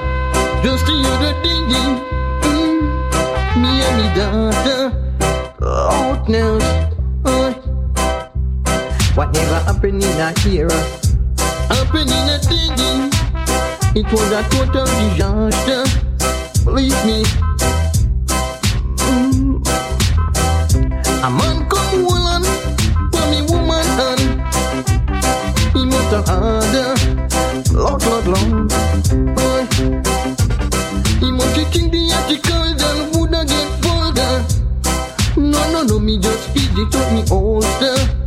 [0.63, 1.95] just to hear the dinging.
[2.43, 2.81] Mm,
[3.63, 4.83] me and me daughter
[5.63, 6.59] out now.
[7.25, 7.53] Uh,
[9.15, 11.10] whatever happened in a era,
[11.71, 13.11] happened in a dinging.
[13.95, 15.83] It was a total disaster.
[16.65, 17.25] Believe me.
[21.23, 22.43] A man come woman,
[23.13, 24.21] for me woman and
[25.75, 26.95] he must have had a
[27.73, 28.49] lot, lot.
[29.37, 29.61] Boy,
[31.21, 34.35] he must be think the articles and would get vulgar.
[35.37, 38.20] No, no, no, me just feed it up me holster.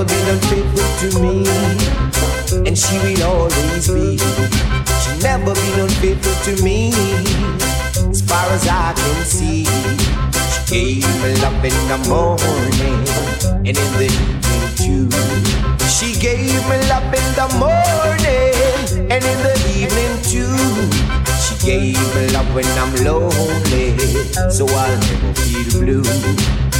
[0.00, 1.46] Never been unfaithful to me,
[2.66, 4.16] and she will always be.
[4.16, 6.92] She never been unfaithful to me,
[8.08, 9.64] as far as I can see.
[10.50, 13.02] She gave me love in the morning
[13.66, 15.10] and in the evening too.
[15.88, 20.56] She gave me love in the morning and in the evening too.
[21.44, 23.98] She gave me love when I'm lonely,
[24.50, 26.04] so I'll never feel blue.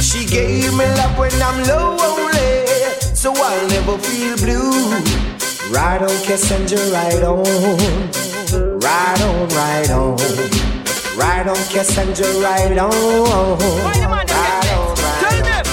[0.01, 2.20] She gave me love when I'm lonely,
[3.21, 4.89] so I'll never feel blue.
[5.71, 7.43] Ride on, Cassandra, ride on,
[8.79, 10.17] ride on, ride on.
[11.15, 12.89] Ride on, Cassandra, ride on.
[13.85, 15.65] Ride on, Tell them.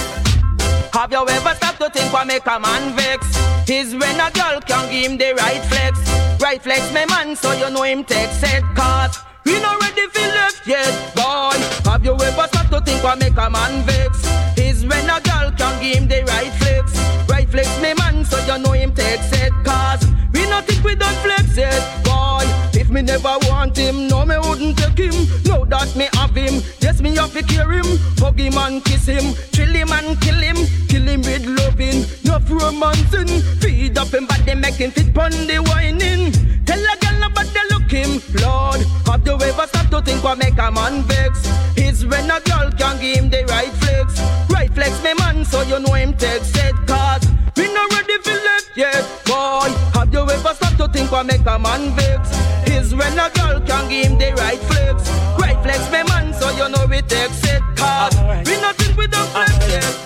[0.92, 3.26] Have you ever stopped to think what make a man vex?
[3.66, 5.98] Is when a girl can give him the right flex.
[6.42, 10.20] Right flex, my man, so you know him take set cause we not ready for
[10.20, 11.56] left yet, boy.
[11.90, 14.57] Have you ever stopped to think what make a man vex?
[14.78, 16.94] Is when a girl can give him the right flex.
[17.28, 20.94] Right flex, my man, so you know him take set cause we not think we
[20.94, 22.46] don't flex yet, boy.
[22.78, 25.26] If me never want him, no me wouldn't take him.
[25.46, 27.86] No, that me have him, yes me have to care him.
[28.18, 32.06] Hug him and kiss him, chill him and kill him, kill him with loving.
[32.22, 36.30] No romancing, feed up him body, make him fit pon the whining.
[36.64, 38.86] Tell a girl nobody look him, Lord.
[39.06, 41.48] Have you ever stopped to think what make a man vex?
[41.88, 44.20] Is when a girl can give him the right flex,
[44.50, 47.26] right flex me man, so you know him take set cause.
[47.56, 49.72] We not ready for left yet, boy.
[49.96, 52.28] Have you ever stopped to think what make a man vex?
[52.68, 55.08] Is when a girl can give him the right flex,
[55.40, 58.14] right flex me man, so you know we take set cause.
[58.46, 59.96] We not think we don't flex yet.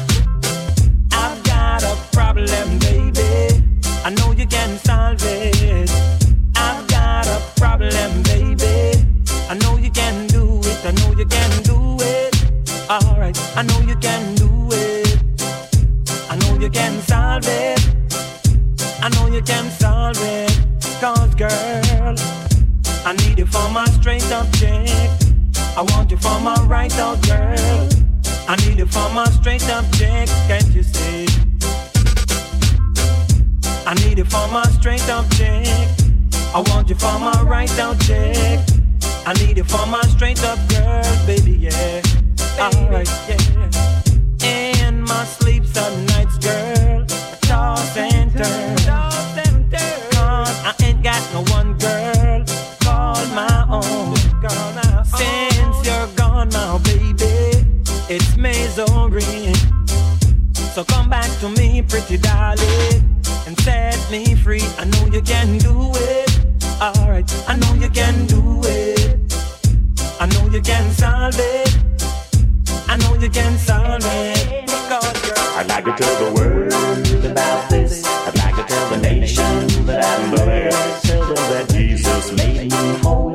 [1.11, 3.61] I've got a problem, baby.
[4.05, 5.62] I know you can solve it.
[12.93, 15.16] Alright, I know you can do it.
[16.28, 17.80] I know you can solve it.
[19.01, 20.53] I know you can solve it.
[21.01, 22.14] Cause, girl,
[23.07, 24.90] I need you for my straight up chick.
[25.74, 27.88] I want you for my right out girl.
[28.47, 30.28] I need you for my straight up chick.
[30.47, 31.26] Can't you see?
[33.86, 35.66] I need you for my straight up chick.
[36.55, 38.61] I want you for my right out chick.
[39.24, 42.03] I need you for my straight up girl, baby, yeah.
[42.59, 42.70] My
[46.07, 47.07] nights, girl.
[47.11, 48.76] I toss and turn.
[50.11, 52.44] Cause I ain't got no one girl
[52.80, 54.16] called my own.
[55.05, 56.50] Since you're gone
[56.82, 57.64] baby,
[58.09, 59.53] it's misery.
[60.74, 64.62] So come back to me, pretty darling, and set me free.
[64.78, 66.30] I know you can do it.
[66.80, 69.34] Alright, I know you can do it.
[70.20, 71.91] I know you can solve it.
[72.93, 74.66] I know you can solve it.
[74.66, 78.05] Because girl, I'd like to tell the world about this.
[78.05, 81.07] I'd like to tell the nation that I'm blessed.
[81.07, 83.32] Tell them that Jesus made me whole.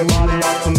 [0.00, 0.69] your body up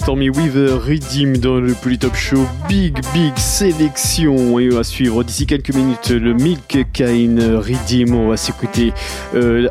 [0.00, 2.46] Stormy Weaver Redeem dans le Polytop Show.
[2.68, 4.58] Big, big sélection.
[4.58, 8.14] Et on va suivre d'ici quelques minutes le Milk Kine Redeem.
[8.14, 8.94] On va s'écouter
[9.34, 9.68] euh,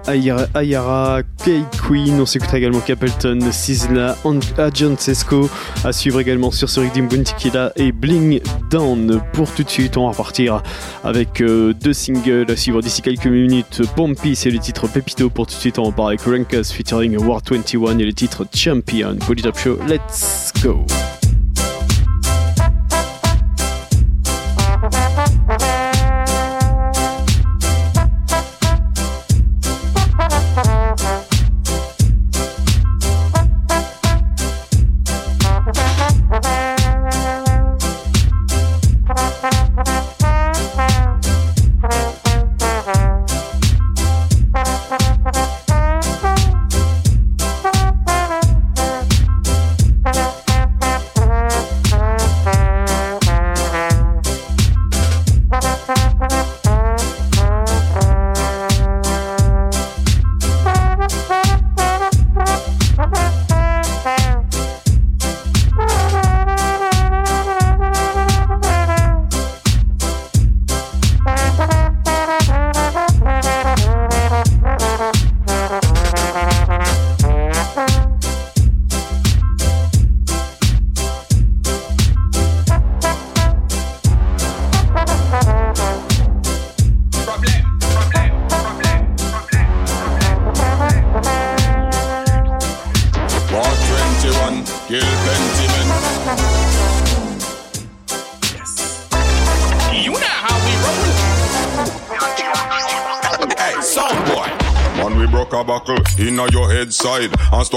[0.54, 2.20] Ayara, K-Queen.
[2.20, 5.50] On s'écoutera également Capleton, Sizzla, An- Agent Sesco.
[5.84, 9.22] À suivre également sur ce Redeem Buntikila et Bling Down.
[9.34, 10.62] Pour tout de suite, on va repartir
[11.04, 13.82] avec euh, deux singles à suivre d'ici quelques minutes.
[13.96, 15.30] Pompey, c'est le titre Pepito.
[15.30, 19.16] Pour tout de suite, on parler avec Rankas featuring War 21 et le titre Champion.
[19.26, 20.86] Polytop Show, let's go!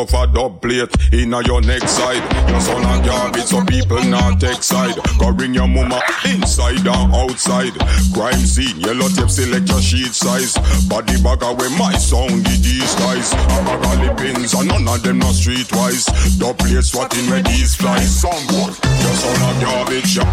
[0.02, 2.22] And stuff a dub plate inna your neck side.
[2.48, 4.96] Your son a garbage, so people not take side.
[5.18, 7.72] Go bring your mama inside and outside.
[8.12, 10.56] Crime scene, yellow tape select your sheet size.
[10.88, 13.32] Body bag away my sound, the these guys.
[13.32, 16.06] A bag of lip pins and none of them not streetwise.
[16.38, 18.20] Dub plate swatting where these flies.
[18.20, 20.24] Someone, your son a garbage, ya,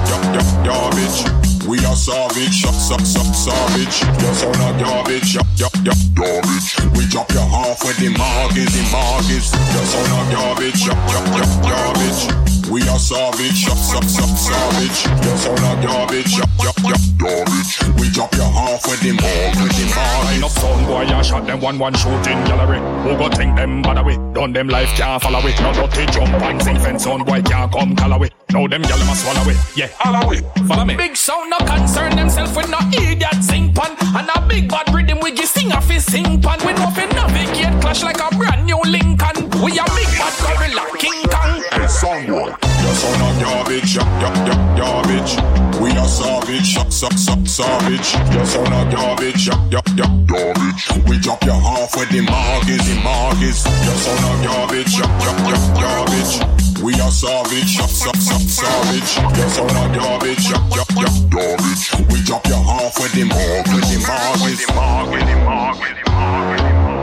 [0.63, 1.25] garbage.
[1.67, 4.01] We are savage, sa, sa, sa, savage.
[4.01, 4.98] Your son a garbage,
[19.01, 20.61] with the markets, oh, with the Line up markets.
[20.61, 22.79] sound boy, I shot them one one shooting gallery.
[23.03, 24.17] Who go think them bad away?
[24.33, 25.55] Done them life can't follow away.
[25.61, 28.29] No dirty jump and sing fence on boy can't come call away.
[28.51, 29.55] Now them gyal must swallow away.
[29.75, 30.41] Yeah, all away.
[30.67, 30.95] Follow me.
[30.95, 35.19] Big sound no concern themself with no idiot sing pan And a big bad rhythm
[35.21, 38.65] we give sing off his sing pan We know fi navigate clash like a brand
[38.65, 42.47] new Lincoln We a big bad gorilla King Kong Hey, boy.
[42.47, 43.97] Your son a garbage,
[44.79, 45.35] garbage.
[45.81, 48.15] We are savage, sa, sa, sa, savage.
[48.31, 50.83] Your son a garbage, garbage.
[51.09, 53.65] We chop your half with the markets, the markets.
[53.83, 54.95] Your son a garbage,
[55.75, 56.39] garbage.
[56.81, 59.17] We are savage, sa, sa, sa, savage.
[59.35, 61.91] Your son a garbage, ya, ya, ya, garbage.
[62.07, 66.11] We chop your half with the markets, with the markets, the markets, the markets, the
[66.11, 66.98] markets.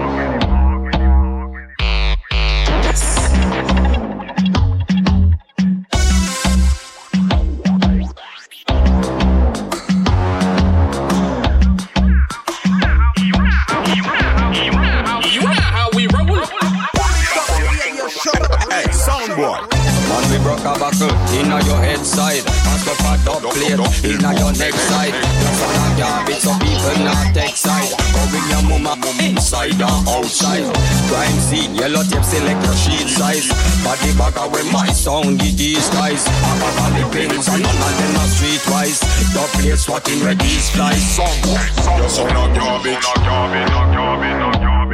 [19.36, 19.76] Boy.
[20.06, 22.44] Man, we broke a buckle inna your head side.
[22.64, 23.74] Mask up a dub plate
[24.06, 25.12] inna your neck side.
[25.12, 27.90] Your son a garbage, so people not take side.
[28.14, 30.64] Go your mama inside and outside.
[31.10, 33.50] Crime scene, yellow tape select your sheet size.
[33.82, 36.22] Body bag away my sound, the these guys.
[36.26, 39.02] Have a valley pins and none of them are streetwise.
[39.34, 41.18] Dub plate swatting where these flies.
[41.18, 43.04] Your son a garbage,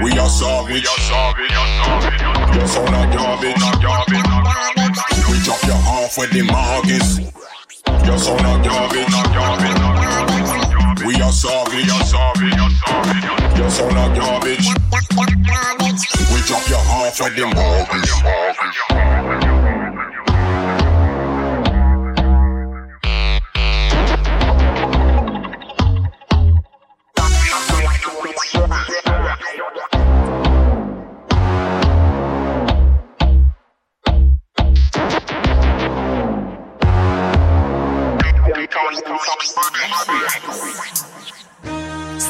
[0.02, 0.88] We are savage,
[2.56, 3.60] Your son a garbage,
[4.08, 4.31] We
[5.44, 7.18] chop your half with the markets.
[8.06, 9.12] Your son a garbage,
[11.04, 11.86] We are savage,
[13.56, 14.68] Your son a garbage,
[16.32, 18.12] We chop your half with the markets.
[38.94, 41.11] stories.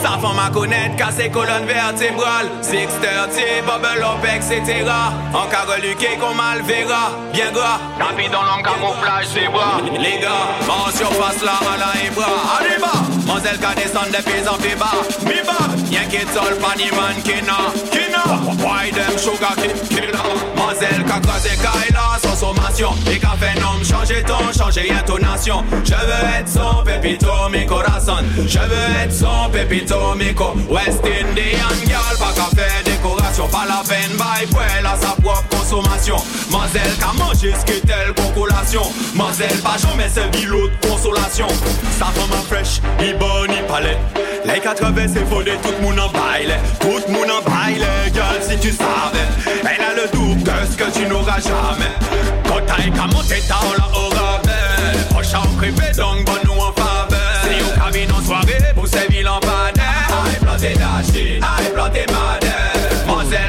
[0.02, 4.84] Sa femme à connaître, casse colonnes vertébrales 630, bubble up, etc.
[5.32, 7.78] En careluqué qu'on mal verra, bien gras.
[7.98, 9.78] Tapis dans l'homme camouflage, c'est bras.
[9.98, 12.26] Les gars, en surface là, à la et bras.
[12.58, 13.12] Allez bas,
[13.62, 14.90] qui descend des pieds en fait bas.
[15.24, 18.42] Mi bas, y'a qui tol, pas ni man qui n'a, qui n'a.
[18.64, 20.22] Why them sugar qui, là.
[20.56, 21.92] Moselle qui
[22.22, 22.90] sans sommation.
[23.10, 25.64] Et qu'a fait nom, changer ton, changer intonation.
[25.84, 28.18] Je veux être son pépito, mi corazon.
[28.36, 33.82] Je veux être son pépito, Tomiko West Indian girl Pa ka fe dekorasyon pas la
[33.84, 36.24] ven bay pwel a sa prop konsomasyon
[36.54, 38.88] Mazel ka manje skitel kon kolasyon
[39.20, 41.52] Mazel pa jome se bilot konsolasyon
[41.98, 43.92] Sa faman fresh, i boni pale
[44.44, 46.56] Lè ka travesse fode tout moun en baile.
[46.80, 49.28] Tout moun an baile, girl si tu savais.
[49.60, 51.92] Elle a le double de ce que tu n'auras jamais.
[52.48, 56.72] Quand t'as qu'à monter ta on la aura belle Proche privé donc bonne nous en
[56.72, 57.20] faveur.
[57.44, 59.61] C'est une cabine en soirée pour ces villes en bas.
[60.62, 62.82] Aïe, planté d'acheter, aïe, planté madère.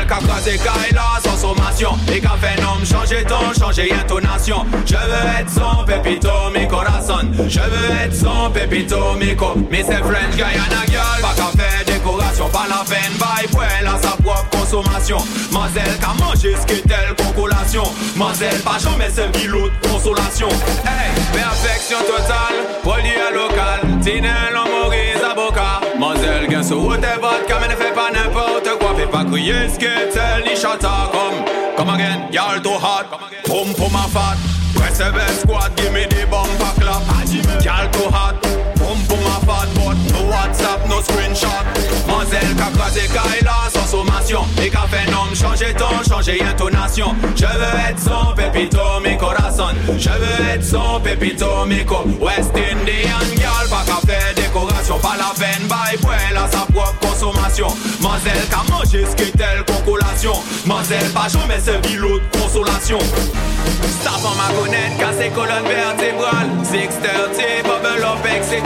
[0.08, 1.92] Qu'a croisé Kaila, sans sommation.
[2.08, 4.66] Et fait nom, changer ton, changer intonation.
[4.86, 7.30] Je veux être son pépito, mi corazon.
[7.48, 9.54] Je veux être son pépito, mi co.
[9.70, 12.50] Mais c'est French Guyana girl, pas qu'à faire décoration.
[12.50, 15.18] Pas la peine, bye, poêle à sa propre consommation.
[15.52, 17.84] Moselle, qu'a mangé ce qui est telle concolation.
[18.16, 20.50] Moselle, pas jamais ce bilot de consolation.
[20.86, 24.00] Hey, perfection totale, produit local.
[24.02, 24.53] Tinel.
[26.84, 28.94] Route et vodka, mais ne fais pas n'importe quoi.
[28.98, 31.40] Fais pas crier ce qui est tel, ni chata comme.
[31.78, 33.08] Come again, y'all too hot.
[33.48, 34.36] Boom, boom, my fat.
[34.76, 37.02] Press best squad, give me the bumper clap.
[37.64, 38.36] Y'all too hot.
[38.76, 39.70] Boom, boom, my fat.
[39.76, 40.03] But
[40.54, 41.48] WhatsApp, no screenshot.
[42.08, 44.42] Moselle, qu'a croisé Kaila, sans sommation.
[44.62, 47.16] Et qu'a fait nom, changer ton, changer intonation.
[47.36, 49.74] Je veux être son pépito, mi corazon.
[49.98, 52.04] Je veux être son pépito, mi co.
[52.20, 55.00] West Indian girl, pas qu'à faire décoration.
[55.00, 57.68] Pas la peine, bye, poêle à sa propre consommation.
[58.00, 60.34] Moselle, qu'a mangé ce qui est telle concolation.
[60.66, 63.00] Moselle, pas jamais ce bilot de consolation.
[64.04, 68.64] Sa femme à connaître, casse colonnes vertébrales 630, bubble up, etc.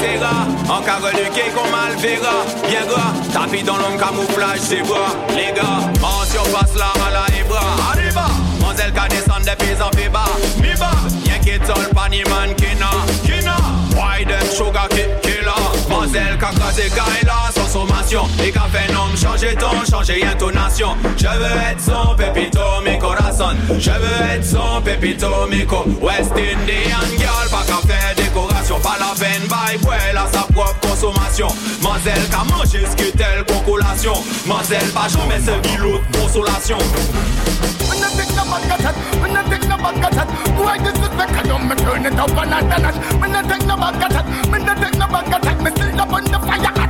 [0.70, 2.36] En careluqué qu'on mal verra.
[2.68, 7.26] Bien gras, tapis dans l'homme camouflage, c'est bras Les gars, en surface là, à la
[7.40, 7.76] et bras.
[7.92, 10.32] Allez bas, Moselle qui descend des pieds en fait bas.
[10.62, 12.92] Mi bas, y'a qui tol, pas man qui n'a
[13.26, 13.58] Qui n'a,
[13.96, 15.27] why them sugar qui,
[16.38, 18.24] qui a crasé Kaila, sans sommation.
[18.44, 20.90] Et qu'a fait nom, changer ton, changer intonation.
[21.18, 26.32] Je veux être son pépito, mi corazon Je veux être son pépito, mi co West
[26.32, 31.48] Indian girl, pas qu'à faire décoration Pas la peine, bye, poêle à sa propre consommation.
[31.82, 34.14] Moselle qui a mangé ce qui est telle concolation
[34.46, 36.78] Moselle pas jamais ce bilot de consolation
[37.98, 38.46] When I take no
[39.20, 39.78] when I take no
[41.18, 41.32] back?
[41.32, 42.98] I don't me turn it up and dance.
[43.20, 43.76] When I take no
[44.80, 46.87] take no at it, me up on the fire.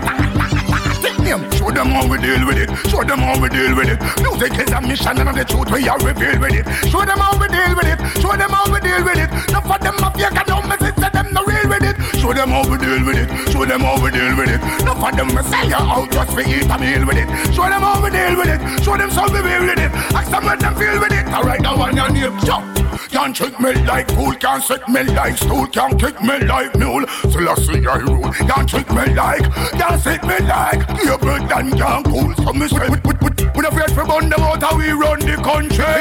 [1.27, 2.71] Name, show them how we deal with it.
[2.87, 3.99] Show them how we deal with it.
[4.23, 6.63] Music is a mission and the truth we are revealed with it.
[6.87, 7.99] Show them how we deal with it.
[8.23, 9.27] Show them how we deal with it.
[9.51, 11.99] Not for them here, can me say them no real with it.
[12.15, 13.27] Show them how we deal with it.
[13.51, 14.61] Show them how we deal with it.
[14.87, 17.27] Not for them me sell you out just for eat a meal with it.
[17.51, 18.59] Show them how we deal with it.
[18.87, 19.91] Show them how we deal with it.
[20.15, 21.27] Ask them what them feel with it.
[21.27, 22.39] Alright, now one your name.
[22.47, 22.77] Jump.
[23.11, 27.05] Can't trick me like fool, can't set me like stool, can't kick me like mule.
[27.29, 28.31] Still I see I rule.
[28.33, 32.33] Can't trick me like, can't set me like Able and can't cool.
[32.35, 34.41] So me say, with, with, with a afraid for bun them
[34.77, 35.97] we run the country.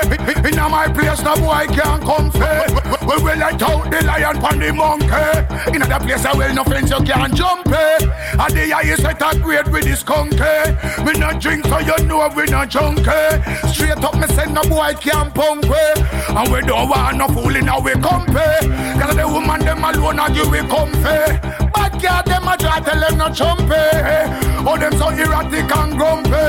[0.48, 2.66] In my place, no boy can't come fair.
[3.02, 5.74] We will let out the lion from the monkey.
[5.74, 8.02] In other place, I will no fence you can't jump it.
[8.38, 10.36] And the highest set a grade with this conky.
[10.36, 11.18] Me eh?
[11.18, 13.08] not drink, so you know we not junkie.
[13.08, 13.66] Eh?
[13.68, 15.76] Straight up, me say no boy can't punk we.
[15.76, 16.36] Eh?
[16.36, 18.68] And we don't want no fool in our company.
[19.00, 21.56] Cause the woman them alone are give we comfy.
[21.72, 24.66] Bad girl them a try tell them not chumpy.
[24.66, 26.46] Oh them so erratic and grumpy.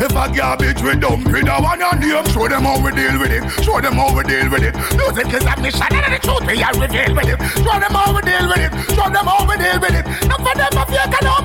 [0.00, 3.18] If a garbage we dump in a one on them, show them how we deal
[3.18, 3.42] with it.
[3.64, 4.74] Show them how we deal with it.
[4.96, 7.38] Music is a mission and the truth we are revealed with it.
[7.58, 8.72] Show them how we deal with it.
[8.94, 10.06] Show them how we deal with it.
[10.28, 11.38] Not for them a fake and all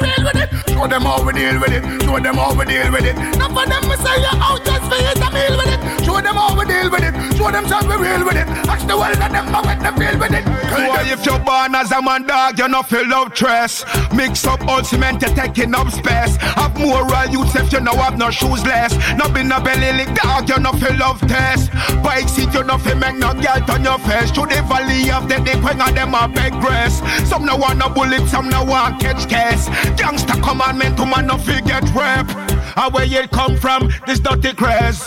[0.00, 0.70] me say them me real with it.
[0.70, 2.02] Show them how we deal with it.
[2.02, 3.16] Show them how we deal with it.
[3.38, 6.04] Not for them me say you out just for a meal with it.
[6.04, 7.36] Show them how we deal with it.
[7.36, 8.48] Show them how we real with it.
[8.68, 10.44] Ask the world that them what them feel with it.
[10.44, 13.84] Boy, if you're born as a man dog, you're not feel of stress.
[14.14, 16.36] Mix up all cement, you're taking up space.
[16.36, 18.94] Have moral youths if you know have no shoes less.
[19.16, 21.70] No be no belly lick dog, you're not feel of test.
[22.02, 24.30] Bike seat, you're not feel make no girl turn your face.
[24.30, 27.02] Through the valley of the dick when them a beg grace.
[27.28, 29.68] Some no want no bullet, some no want catch case.
[29.96, 32.30] Gangsta commandment to man no fi get rape.
[32.76, 35.02] And where you come from, this dirty craze.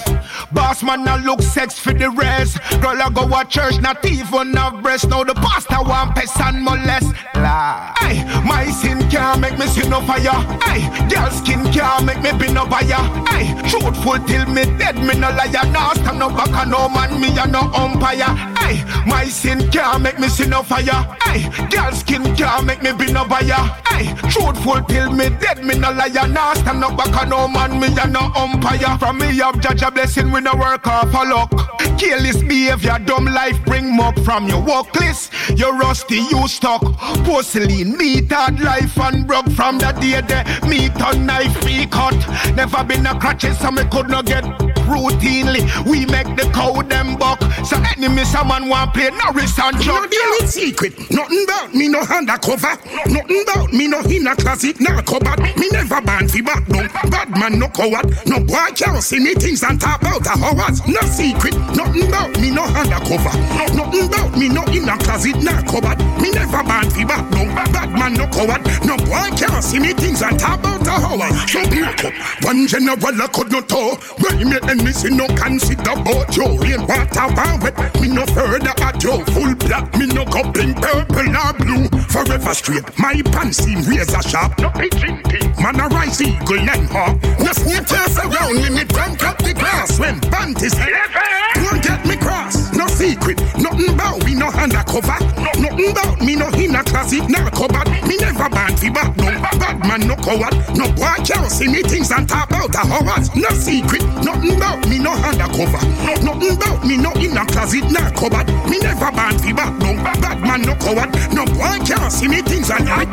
[0.51, 2.59] Boss man now look sex for the rest.
[2.81, 5.09] Girl I go to church, not even have breast.
[5.09, 7.13] Now the pastor want piss and molest.
[7.35, 7.93] La.
[7.99, 10.35] Hey, my sin can't make me see no fire.
[10.63, 13.01] Hey, girl skin can't make me be no buyer.
[13.29, 15.65] Hey, truthful till me dead, me no liar.
[15.71, 18.31] Nah, stand no back no man, me a no umpire.
[18.59, 21.01] Hey, my sin can't make me see no fire.
[21.23, 23.63] Hey, girl skin can't make me be no buyer.
[23.87, 26.27] Hey, truthful till me dead, me no liar.
[26.27, 28.97] Nah, stand no back and no man, me a no umpire.
[28.97, 31.51] From me up, judge a blessing, we no work off a luck.
[31.99, 35.29] Careless behavior, dumb life, bring muck from your workless.
[35.55, 36.81] You rusty, you stuck.
[37.25, 42.15] Porcelain, meat, hard life, and broke from the day the meat on knife be cut.
[42.55, 45.63] Never been a crutches, so me could not get routinely.
[45.85, 47.39] We make the cow them buck.
[47.65, 50.09] So enemy, someone want play Norris and No Chuck.
[50.09, 50.93] deal with secret.
[51.11, 52.75] Nothing about me no undercover.
[53.07, 55.39] Nothing about me no in a closet, no cupboard.
[55.57, 56.87] Me never ban fi back down.
[57.09, 58.05] Bad man no coward.
[58.25, 60.81] No boy can't see me things and talk about the hours.
[60.87, 61.55] No secret.
[61.75, 63.33] Nothing about me no undercover.
[63.75, 65.99] Nothing about me no in a closet, no cupboard.
[66.21, 67.47] Me never ban fi back down.
[67.71, 68.61] Bad man no coward.
[68.85, 71.51] No boy can't see me things and talk about the hours.
[71.51, 72.13] So break up.
[72.43, 74.01] One general I could not talk.
[74.19, 74.39] When
[74.83, 76.45] me see no consider about you.
[76.59, 77.27] Rain water
[77.61, 78.01] wet.
[78.01, 79.23] Me no further at you.
[79.33, 79.95] Full black.
[79.97, 81.87] Me no go pink, purple or blue.
[82.09, 82.85] Forever straight.
[82.97, 84.59] My pants seem razor sharp.
[84.59, 85.59] No pigeon pink.
[85.59, 87.21] Man a rise eagle and hawk.
[87.39, 88.69] No snake chase around me.
[88.69, 90.73] Me drunk up the grass when panties.
[90.73, 92.60] Don't get me cross.
[92.81, 93.37] No secret.
[93.61, 95.13] Nothing about me no undercover.
[95.61, 97.29] Nothing about me no in a closet.
[97.29, 97.85] No cupboard.
[98.09, 99.29] Me never ban fi back no.
[99.61, 100.57] Bad man no coward.
[100.75, 103.29] No boy can't see me things and talk about a hours.
[103.35, 104.01] No secret.
[104.25, 105.77] Nothing about me no undercover.
[106.25, 107.85] Nothing about me no in a closet.
[107.91, 108.49] No cupboard.
[108.67, 109.93] Me never ban fi back no.
[110.01, 111.13] Bad man no coward.
[111.33, 113.07] No boy can't see me things and talk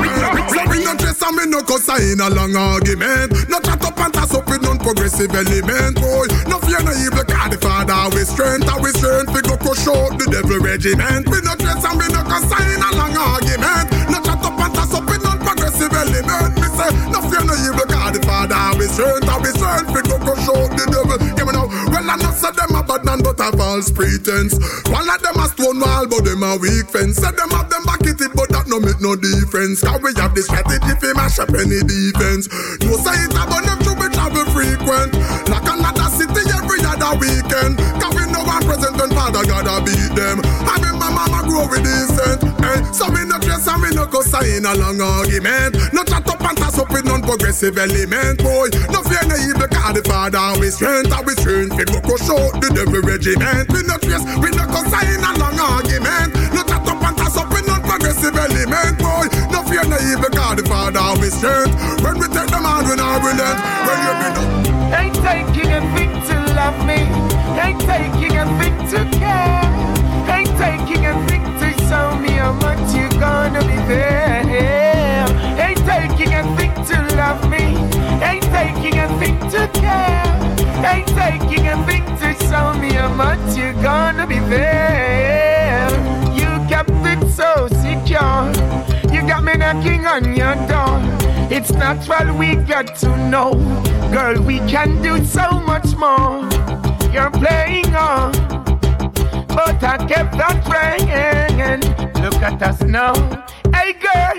[0.49, 3.99] So we no dress and me no cuss in a long argument No chat up
[4.01, 8.29] and toss up with non-progressive element Boy, no fear no evil cause the father with
[8.29, 11.29] strength And with strength we go crush out the devil regiment.
[11.29, 13.87] We no dress and we no cuss in a long argument.
[14.11, 16.53] No chat up and toss up with non-progressive element.
[16.59, 20.17] Me say, no fear no evil cause the father with strength with strength we go
[20.23, 21.19] crush out the devil.
[21.37, 24.55] Give me now, well I not say them a bad man but a false pretense.
[24.89, 27.19] One of them a stone wall but them a weak fence.
[27.19, 29.83] Say them have them back it but that no make no difference.
[29.83, 32.49] Cause we have the strategy fi mash up any defense.
[32.85, 35.13] No say it about them should be travel frequent.
[35.49, 37.79] Like another city every other weekend.
[38.01, 38.28] Cause we know
[38.69, 40.45] present when father gotta beat them.
[40.45, 42.85] I remember mama grow with decent eh?
[42.93, 45.81] So we no dress and we no go sign a long argument.
[45.97, 49.97] No chat up and toss up with non-progressive element Boy, no fear no evil cause
[49.97, 51.09] the father with strength.
[51.09, 51.97] And with strength we go
[52.37, 53.73] out the devil regiment.
[53.73, 56.37] We no dress, we no go sign a long argument.
[56.53, 60.61] No chat up and toss up with non-progressive element Boy, no fear no evil cause
[60.61, 61.73] the father with strength.
[62.05, 63.59] When we take them on we not relent
[63.89, 64.43] When you be no
[64.93, 65.81] Ain't taking a
[66.69, 67.01] love me.
[67.65, 69.65] Ain't taking a thing to care.
[70.35, 75.25] Ain't taking a thing to show me how much you're gonna be there.
[75.65, 77.65] Ain't taking a thing to love me.
[78.29, 80.29] Ain't taking a thing to care.
[80.93, 85.91] Ain't taking a thing to show me how much you're gonna be there.
[86.41, 88.45] You kept it so secure.
[89.13, 91.18] You got me knocking on your door.
[91.51, 93.55] It's natural we got to know.
[94.13, 96.47] Girl, we can do so much more.
[97.13, 98.33] You're playing on.
[99.49, 101.81] But I kept on praying.
[102.23, 103.15] Look at us now.
[103.73, 104.37] Hey girl,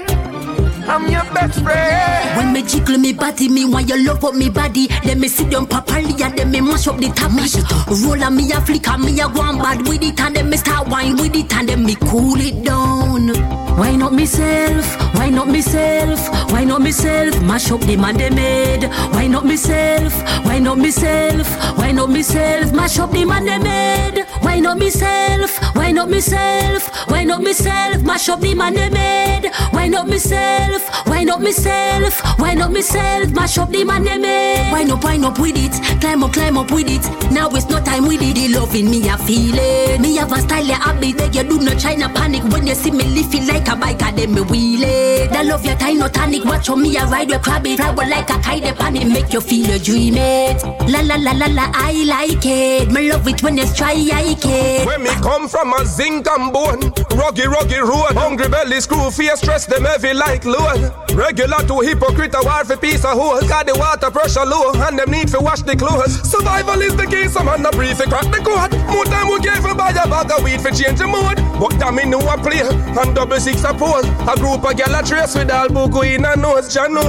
[0.89, 2.37] I'm your best friend.
[2.37, 4.87] When me jiggle me body, me want you love up me body.
[5.05, 7.31] Let me sit down properly and then me mash up the top.
[7.31, 7.87] Mash it up.
[7.87, 10.49] Roll on me a flick and me a go on bad with it and then
[10.49, 13.29] me start wine with it and then me cool it down.
[13.77, 14.85] Why not myself?
[15.15, 16.51] Why not myself?
[16.51, 17.39] Why not myself?
[17.43, 18.89] Mash up the man they made.
[19.13, 20.13] Why not myself?
[20.43, 21.77] Why not myself?
[21.77, 22.73] Why not myself?
[22.73, 24.25] Mash up the man they made.
[24.41, 25.75] Why not myself?
[25.75, 26.89] Why not myself?
[27.09, 28.01] Why not myself?
[28.03, 29.51] Mash up the man they made.
[29.71, 30.78] Why not myself?
[31.05, 32.21] Why not myself?
[32.39, 33.31] Why not myself?
[33.31, 34.71] Mash up the man they made.
[34.71, 35.03] Why not?
[35.03, 35.73] Wine up with it?
[36.01, 37.31] Climb up, climb up with it.
[37.31, 38.35] Now it's no time with it.
[38.35, 39.99] The loving me, I feel it.
[40.01, 41.31] Me have a style that I be there.
[41.31, 44.17] You do not try to panic when you see me leafy like a bike and
[44.17, 45.31] then me wheel it.
[45.31, 46.45] That love your time, no tonic.
[46.45, 47.75] Watch on me, I ride your crabby.
[47.77, 50.63] Fly like a kite, panic make you feel your dream it.
[50.89, 52.91] La la la la la, I like it.
[52.91, 54.85] Me love it when you try, I it.
[54.85, 56.81] When me come from a zinc and bone,
[57.17, 60.68] ruggy ruggy road, hungry belly screw face stress them heavy like load.
[61.15, 63.41] Regular to hypocrite, a war for peace a hole.
[63.47, 66.21] Got the water pressure low, and them need to wash the clothes.
[66.29, 68.71] Survival is the key, some man a brief, crack the code.
[68.87, 71.37] More time we gave for buy a bag of weed for change the mood.
[71.59, 73.99] But damn know a play, and double six a pole.
[73.99, 77.03] A group of gal a trace with all buku in a nose, Jano.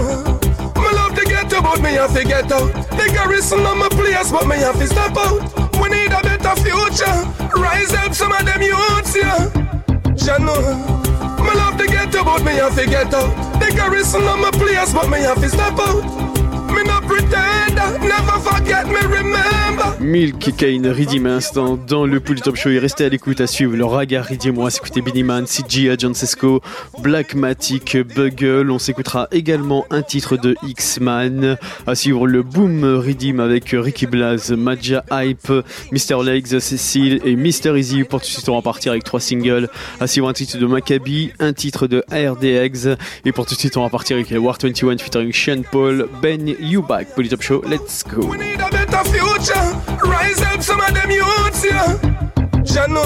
[0.75, 2.73] Me love to get out, but me have to get out.
[2.97, 5.39] The garrison on my place, but me have to step out.
[5.81, 7.17] We need a better future.
[7.55, 9.49] Rise up some of them youths, yeah.
[10.17, 11.00] Jano.
[11.81, 13.61] Me love to get out, but me have to get out.
[13.61, 16.30] The garrison on my place, but me have to step out.
[20.11, 22.71] Milk Kane, Redeem instant dans le Pool Top Show.
[22.71, 24.59] Et restez à l'écoute à suivre le Raga Redeem.
[24.59, 26.63] On va s'écouter Billy Man, CG, John Sesco,
[27.01, 28.71] Blackmatic, Bugle.
[28.71, 31.59] On s'écoutera également un titre de X-Man.
[31.87, 35.53] À suivre le Boom Redeem avec Ricky Blaz, Maja Hype,
[35.93, 36.25] Mr.
[36.25, 37.79] Legs, Cecil et Mr.
[37.79, 38.03] Easy.
[38.03, 39.69] Pour tout de suite, on va partir avec trois singles.
[40.01, 42.97] À suivre un titre de Maccabi, un titre de ARDX.
[43.25, 46.09] Et pour tout de suite, on va partir avec les War 21 featuring Sean Paul,
[46.21, 47.31] Ben You Back.
[47.31, 48.27] Top Show, let's go.
[48.27, 49.55] We need a better future.
[50.05, 51.97] Rise up some of them youths, yeah.
[52.61, 53.05] Jano.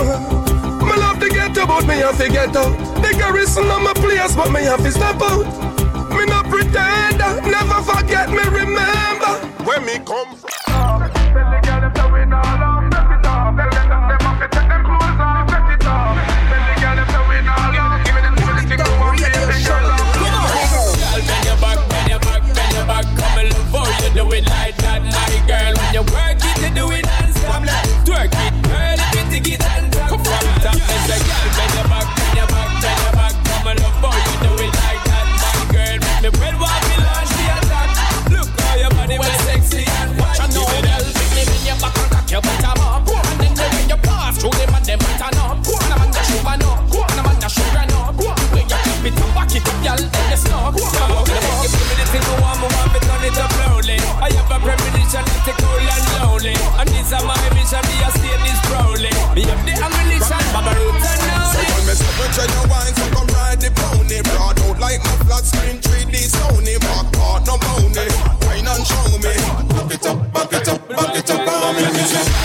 [0.82, 2.76] Me love to get out, but me have to get out.
[2.96, 5.46] The garrison on my place, but me have to step out.
[6.10, 9.32] Me no pretend, never forget me, remember
[9.64, 11.23] where me come from.
[25.94, 26.12] Girl.
[26.12, 26.23] When
[65.44, 66.74] screen 3D Sony.
[66.82, 67.54] No.
[68.46, 69.34] Wine and show me.
[69.92, 72.43] It up, it up, it up.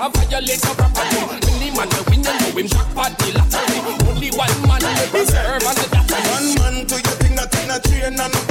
[0.00, 1.16] Girl can violate your property.
[1.52, 4.08] Any man we win, you know him jackpot the lottery.
[4.08, 5.88] Only one man we preserve and the
[6.30, 8.49] One man to your thing, not in a train and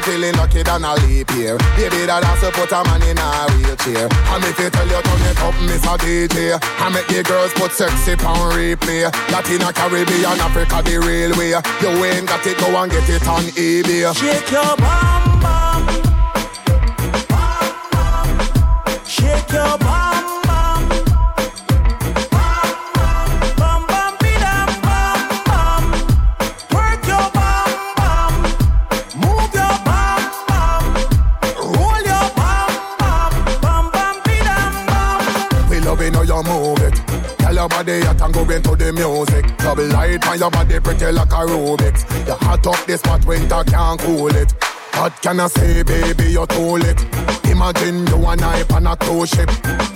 [0.00, 1.58] I'm feeling lucky than a leap here.
[1.76, 4.08] Baby, that has to put a man in a wheelchair.
[4.32, 6.56] And if you tell you turn it up, Miss a DJ.
[6.56, 9.12] I make the girls put sexy on replay.
[9.28, 11.52] Latina, Caribbean, Africa, the real way.
[11.52, 14.16] You ain't got it, go and get it on eBay.
[14.16, 15.19] Shake your bum
[40.40, 42.02] your body pretty like a Rubik's.
[42.26, 44.52] You hot up this spot, winter can't cool it.
[44.94, 46.32] What can I say, baby?
[46.32, 47.29] You're too late.
[47.60, 49.50] Imagine you and I on a cruise ship.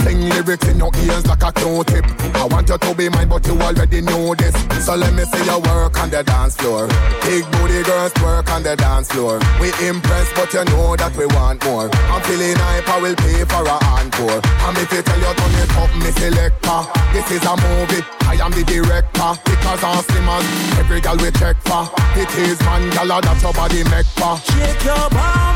[0.05, 2.05] Fling lyrics in your ears like a Q-tip.
[2.37, 4.53] I want you to be mine, but you already know this.
[4.85, 6.89] So let me see your work on the dance floor.
[7.25, 9.41] Big booty girls work on the dance floor.
[9.65, 11.89] We impressed, but you know that we want more.
[12.13, 14.45] I'm feeling hype, I will pay for a encore.
[14.45, 16.81] And if you tell you turn it up, me selector.
[17.17, 19.41] This is a movie, I am the director.
[19.41, 20.45] Because I'm slimmers,
[20.85, 21.89] every girl we check for.
[22.13, 24.37] It is man, girl, that's your body make for.
[24.53, 25.54] Shake your bum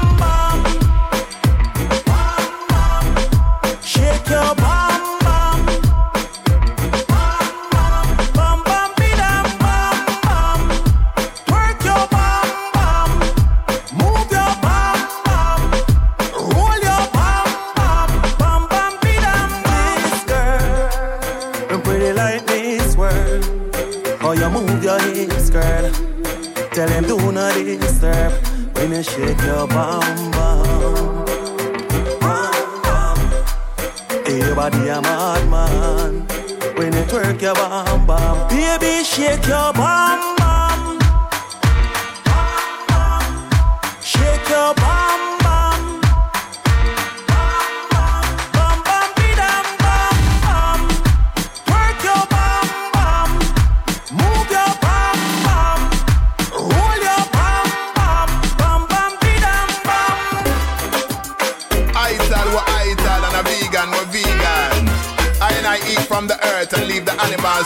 [26.79, 28.33] Tell them do not disturb.
[28.77, 30.63] When you shake your bum bum.
[30.71, 30.98] Bum,
[34.71, 36.27] body a madman
[36.77, 38.49] when you twerk your bum bum.
[38.49, 40.38] Baby, shake your bum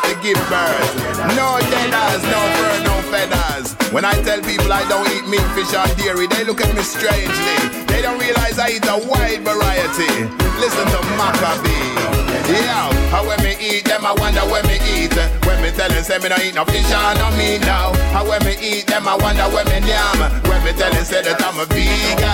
[0.05, 0.91] to give birth.
[1.37, 3.75] No deaders, no fur, no feathers.
[3.93, 6.83] When I tell people I don't eat meat, fish, or dairy, they look at me
[6.83, 7.92] strangely.
[8.03, 10.11] They don't realize I eat a wide variety.
[10.59, 11.71] Listen to Macka B.
[12.51, 15.15] Yeah, how when me eat them, I wonder when me eat.
[15.47, 17.95] When me tell them, say me no eat no fish or no meat now.
[18.11, 20.19] How when me eat them, I wonder when me yam.
[20.51, 22.27] When me tell them, say that I'm a vegan.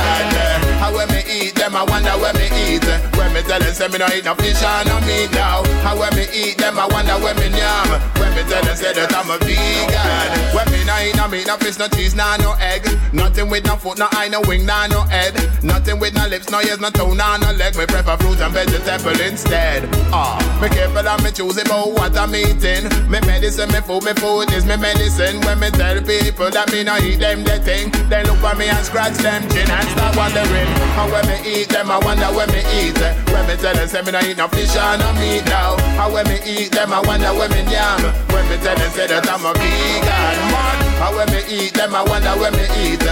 [0.80, 2.88] How when me eat them, I wonder when me eat.
[3.20, 5.68] When me tell them, say me no eat no fish or no meat now.
[5.84, 7.92] How when me eat them, I wonder when me yam.
[8.16, 10.32] When me tell them, say that I'm a vegan.
[10.56, 12.88] When me no eat no meat, no fish, no cheese, nah, no egg.
[13.12, 15.36] Nothing with no foot, no eye, no wing, nah, no head.
[15.62, 17.76] Nothing with no lips, no ears, no toe, nah, no leg.
[17.76, 19.88] Me prefer fruit and vegetable instead.
[20.14, 22.86] Ah, me careful and me choose about what I'm eating.
[23.10, 25.40] Me medicine, me food, me food is me medicine.
[25.42, 27.94] When me tell people that me no eat them, they think.
[28.08, 30.70] They look at me and scratch them chin and start wondering.
[30.94, 32.98] How when me eat them, I wonder when me eat.
[33.34, 35.74] When me tell them, say me no eat no fish or no meat now.
[35.98, 37.98] How when me eat them, I wonder when me yam.
[38.30, 40.78] When me tell them, say that I'm a vegan man.
[41.02, 43.02] How when me eat them, I wonder when me eat.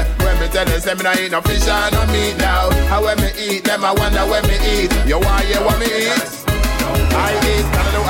[0.46, 2.70] Me tell them, say me no eat no fish or no meat now.
[2.86, 4.92] How when me eat them, I wonder when me eat.
[5.04, 6.55] You want you want me eat?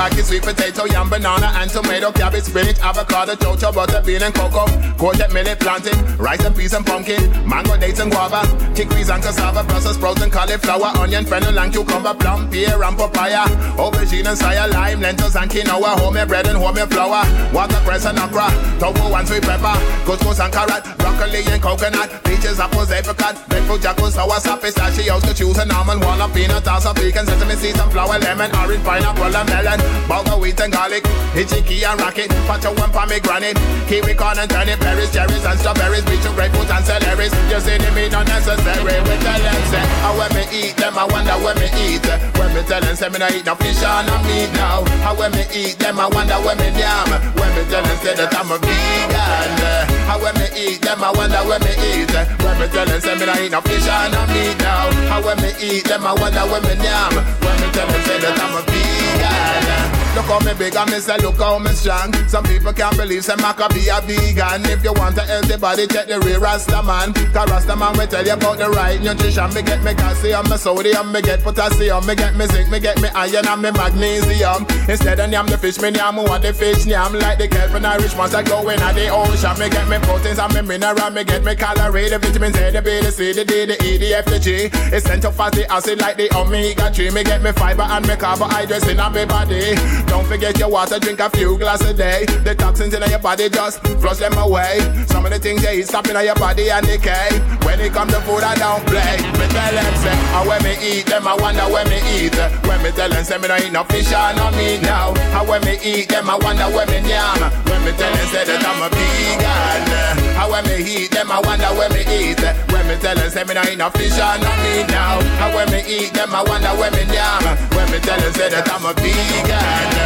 [0.07, 4.33] I eat sweet potato, yam, banana, and tomato, cabbage, spinach, avocado, chocho, butter, bean, and
[4.33, 4.67] cocoa.
[4.95, 8.41] Courgette, millet, plantain, rice and peas and pumpkin, mango, dates and guava,
[8.73, 13.45] chickpeas and cassava, Brussels sprouts and cauliflower, onion, fennel and cucumber, plum, pear and papaya,
[13.77, 18.49] aubergine and soya, lime, lentils and quinoa, homemade bread and homemade flour, watercress and okra,
[18.79, 24.09] tofu and sweet pepper, couscous and carrot, broccoli and coconut, peaches, apples, apricot, breadfruit, jackal,
[24.09, 28.49] sour, sap, pistachios, choose an almond, walnut, peanut, salsa, pecan, sesame seeds and flour, lemon,
[28.55, 29.79] orange, pineapple and melon,
[30.11, 33.55] bulgur wheat and garlic, hitchiki and rocket, pacho and pomegranate,
[33.87, 37.31] kiwi corn and turnip, berries, cherries and strawberries, beetroot, grapefruit and celeries.
[37.47, 38.99] You see the meat unnecessary.
[39.07, 42.03] We tell them say, how when me eat them, I wonder when me eat.
[42.35, 44.83] When me tell them say me no eat no fish or no meat now.
[45.05, 47.09] How when me eat them, I wonder when me yam.
[47.39, 49.96] When me tell them say that I'm a vegan.
[50.07, 52.15] How when me eat them, I wonder when me eat.
[52.39, 54.87] When me tell them say me no eat no fish or no meat now.
[55.11, 57.11] How when me eat them, I wonder when me yam.
[57.43, 59.96] When me tell them say that I'm a vegan.
[60.17, 62.11] Look how me big and me say look how me strong.
[62.27, 64.65] Some people can't believe say Macka B a vegan.
[64.65, 67.13] If you want a healthy body, check the real Rasta man.
[67.13, 69.53] Cause Rasta man will tell you about the right nutrition.
[69.53, 72.99] Me get me calcium, me sodium, me get potassium, me get me zinc, me get
[72.99, 74.65] me iron and me magnesium.
[74.89, 77.13] Instead of yam the fish, me yam what the fish yam.
[77.13, 79.53] Like the Kelvin Irish monster going at the ocean.
[79.61, 82.81] Me get me proteins and me mineral, me get me calorie, the vitamins A, the
[82.81, 84.65] B, the C, the D, the E, the F, the G.
[84.89, 87.11] Essential fatty acid like the omega 3.
[87.11, 89.77] Me get me fiber and me carbohydrates in my body.
[90.07, 92.25] Don't forget your water, drink a few glasses a day.
[92.43, 94.79] The toxins in your body just flush them away.
[95.07, 97.29] Some of the things you eat stop in your body and decay.
[97.63, 99.17] When it comes to food, I don't play.
[99.37, 102.35] Me tell them say, and when me eat them, I wonder when me eat.
[102.67, 105.13] When me tell them say me no eat no fish or no meat now.
[105.37, 107.41] And when me eat them, I wonder when me yam.
[107.67, 110.17] When me tell them say that I'm a vegan.
[110.37, 112.39] And when me eat them, I wonder when me eat.
[112.71, 115.19] When me tell them say me no eat no fish or no meat now.
[115.43, 117.43] And when me eat them, I wonder where me yam.
[117.75, 119.96] When me tell you say that I'm a vegan.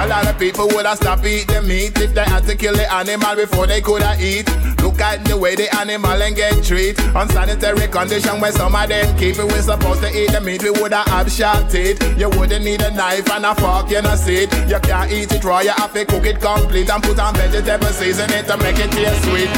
[0.00, 2.90] A lot of people would have stopped eating meat if they had to kill the
[2.92, 4.48] animal before they could have eat.
[4.82, 6.98] Look at the way the animal and get treat.
[7.14, 9.44] Unsanitary condition where some of them keep it.
[9.44, 12.00] We're supposed to eat the meat, we would have shot it.
[12.18, 14.52] You wouldn't need a knife and a fork, you know, see it.
[14.68, 17.92] You can't eat it raw, you have to cook it complete and put on vegetable
[17.92, 19.48] seasoning to make it taste sweet.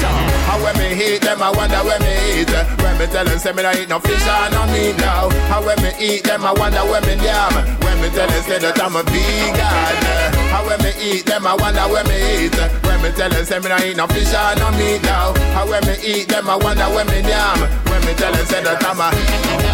[0.46, 2.50] How when me eat them, I wonder when me eat.
[2.82, 5.30] When me tell them, say me not eat no fish or no meat now.
[5.48, 7.52] How when me eat them, I wonder when me yam.
[7.82, 10.31] When me tell them, say that I'm a vegan.
[10.52, 12.54] How when me eat them, I wonder when me eat.
[12.84, 15.32] When me tell them, say me not eat no fish or no meat now.
[15.56, 17.58] How when me eat them, I wonder when me yam.
[17.88, 19.08] When me tell them, say that I'm a.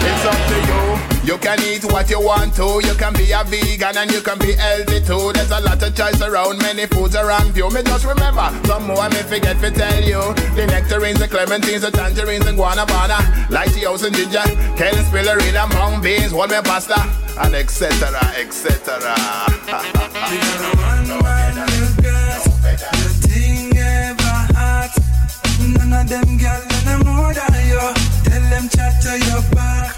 [0.06, 1.17] It's up to you.
[1.28, 2.80] You can eat what you want to.
[2.82, 5.30] You can be a vegan and you can be healthy too.
[5.34, 7.68] There's a lot of choice around, many foods around you.
[7.68, 10.32] Me just remember, some more I me forget to tell you.
[10.56, 13.20] The nectarines, the clementines, the tangerines, and guanabana.
[13.52, 14.40] Lycheos and ginger,
[14.80, 16.96] kale, spirulina, mung beans, what me pasta,
[17.44, 18.08] and etc.
[18.40, 19.12] etc.
[25.60, 27.84] None of them girl no more than you.
[28.24, 29.97] Tell them chat to your back.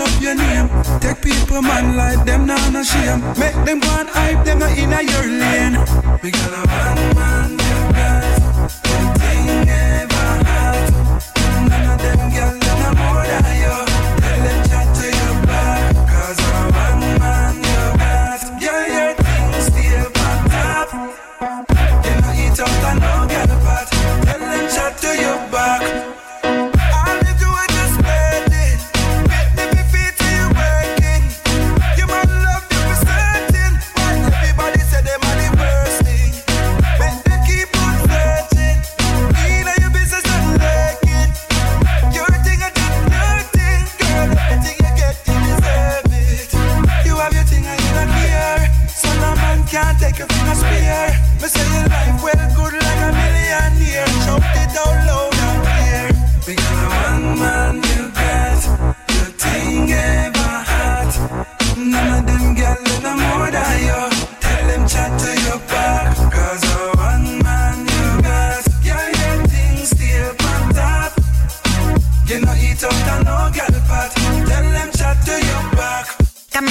[0.00, 0.68] call up your name.
[1.00, 3.20] Take people man like them not no shame.
[3.38, 5.76] Make them go and hype them not in a your lane.
[6.22, 7.59] We got a one man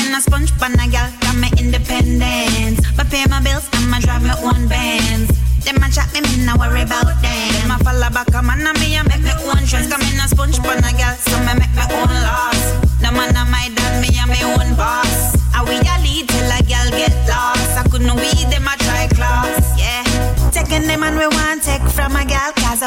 [0.09, 1.18] In a sponge pan a gal,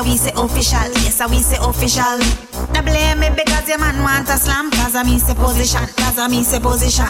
[0.03, 2.19] Cause we say official, yes I we say official.
[2.75, 6.19] Now blame me because your man want a slam Cause I me say position, cause
[6.19, 7.07] I me say position.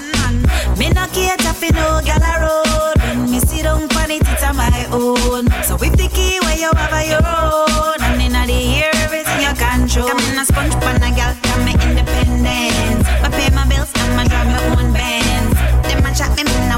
[0.77, 4.52] Me no cater for no gal road When me sit down on it, it's a
[4.52, 5.48] my own.
[5.64, 9.40] So with the key where you have a your own And inna the ear everything
[9.40, 10.12] you control.
[10.12, 13.09] Come in a sponge pan a gal, got me independence.
[13.09, 15.56] I pay my bills, I'ma drive my own Benz.
[15.89, 16.71] Them a chat me, me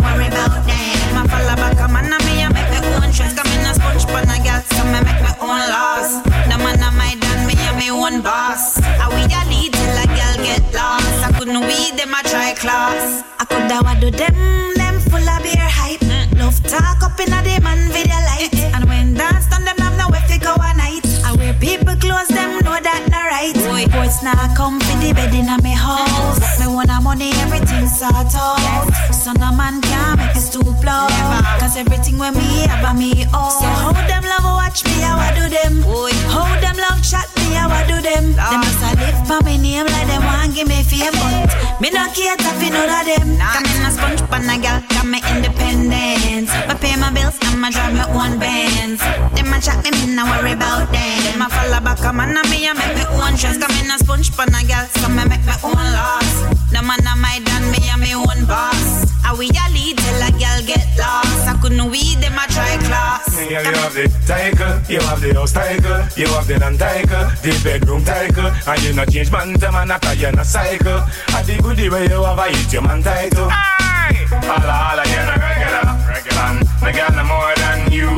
[12.15, 16.03] them a try class I coulda what do them, them full of beer hype.
[16.39, 18.51] Love talk up in a them and video light.
[18.53, 18.74] Mm.
[18.74, 21.03] And when dance done them have no way to go a night.
[21.03, 21.24] Mm.
[21.24, 23.55] I wear people clothes, them know that not right.
[23.55, 26.61] Boy, boys now come for the bed in me house.
[26.61, 31.09] Me want a money, everything sort out So no man can make it stoop low
[31.56, 33.56] Cause everything when me have a me own.
[33.56, 35.80] So how them love watch me, how I do them?
[36.28, 38.36] How them love chat me, how I do them?
[38.36, 41.88] Them must a live for me name like them want give me fame But me
[41.88, 43.40] no care if you know that them.
[43.40, 46.52] Come in a sponge pan a gal, got me independence.
[46.68, 49.01] But pay my bills, I'ma drive my own Benz.
[49.32, 51.16] Them a chat me, me no worry about them.
[51.24, 53.88] Them a follow back a man and me a make me own trends Come in
[53.88, 56.44] a sponge pan a gal, so me make me own laws.
[56.76, 58.93] No man a my dad, me a me own boss
[59.36, 61.48] we a lead till a girl get lost.
[61.48, 63.35] I couldn't weed them, I try class.
[63.51, 67.31] Yeah, you have the tiger, you have the house tiger, you have the land tiger,
[67.43, 71.02] the bedroom tiger, and you not change man to man, not a you not cycle.
[71.35, 73.48] And the goodie where you have a hit your man title.
[73.51, 74.27] Aye.
[74.31, 76.51] Holla, holla, you're not regular, regular.
[76.85, 78.11] The girl no more than you.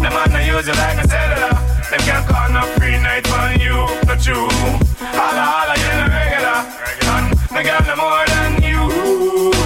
[0.00, 1.54] The man I use you like a cellular.
[1.90, 4.48] Them can't call no free night for you, not you.
[5.18, 7.20] Holla, holla, you're not regular, regular.
[7.50, 9.59] The girl no more than you.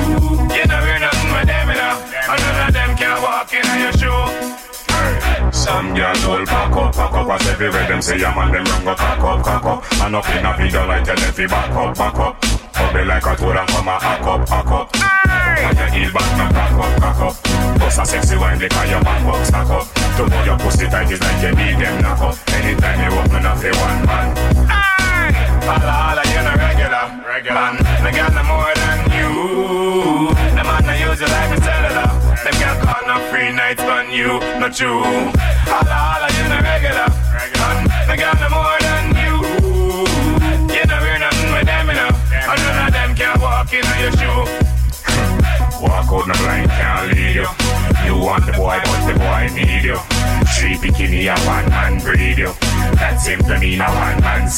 [5.50, 8.84] Some girl hold pack up, pack up As everywhere them say a man them run
[8.84, 9.84] go cock up, cock up.
[10.06, 12.40] And up in a video like tell them fi back up, back up.
[12.74, 16.30] Bubble like a toad and come a hack up, hack up And your heel back
[16.38, 17.34] no crack up, crack up.
[17.80, 19.86] Bust a sexy wine because your back up, stack up.
[20.14, 22.38] To know your pussy tight is like you need them knock up.
[22.54, 24.26] Anytime you open up, you one man.
[25.66, 27.54] Holla, holla, you no regular, regular.
[27.58, 27.74] Man,
[28.04, 30.30] they got no more than you.
[30.54, 32.24] The man I use you like a cellular.
[32.44, 34.88] Them can't call no free nights on you, not you.
[34.88, 37.08] Holla, holla, you no regular,
[37.60, 39.34] Man, they got no more than you.
[40.74, 42.10] You know we're nothing with them, you know.
[42.32, 44.44] And none of them can walk in your shoe.
[45.82, 47.48] Walk out the blind can't lead you.
[48.06, 50.23] You want the boy, but the boy need you.
[50.44, 51.98] Three bikini, a one man.
[51.98, 54.48] That mean a one man.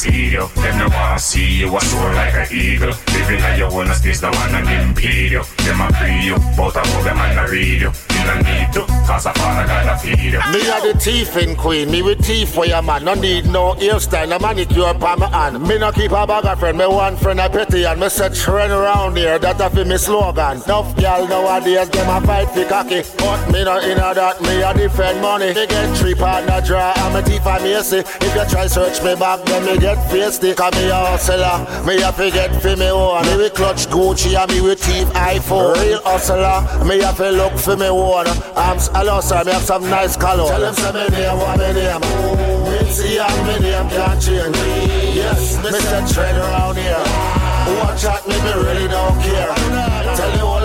[0.55, 2.93] Them no wanna see you a soar like eagle.
[3.13, 5.43] Living like wanna space, the one and impede you.
[5.65, 7.91] Them a free you, but I them and I read you.
[10.51, 13.05] Me the queen, me with teeth for your man.
[13.05, 15.61] No need no hairstyle, no manicure pa my hand.
[15.65, 18.33] Me no keep a bag of friend, me one friend a petty and me set
[18.35, 19.39] trend around here.
[19.39, 20.61] That a fi me slogan.
[20.63, 24.41] Enough gal nowadays them a fight fi cocky, but me no inna that.
[24.41, 25.53] Me a defend money.
[25.77, 27.97] Get three partner draw and me teeth a macy.
[27.97, 28.03] Eh.
[28.21, 30.55] If you try search me back, then me get feisty.
[30.55, 33.25] Cause me a hustler, me a fi get fi me own.
[33.27, 35.75] Me we clutch Gucci and me with teeth iPhone.
[35.81, 38.27] Real hustler, me a fi look fi me own.
[38.55, 40.47] I'm hello sir, me have some nice color.
[40.49, 42.01] Tell them say me name, what me name.
[42.69, 44.57] Mitzi and me name can't change.
[45.15, 46.13] Yes, Mr.
[46.13, 47.03] Trend around here.
[47.79, 49.96] Watch out me, me really don't care.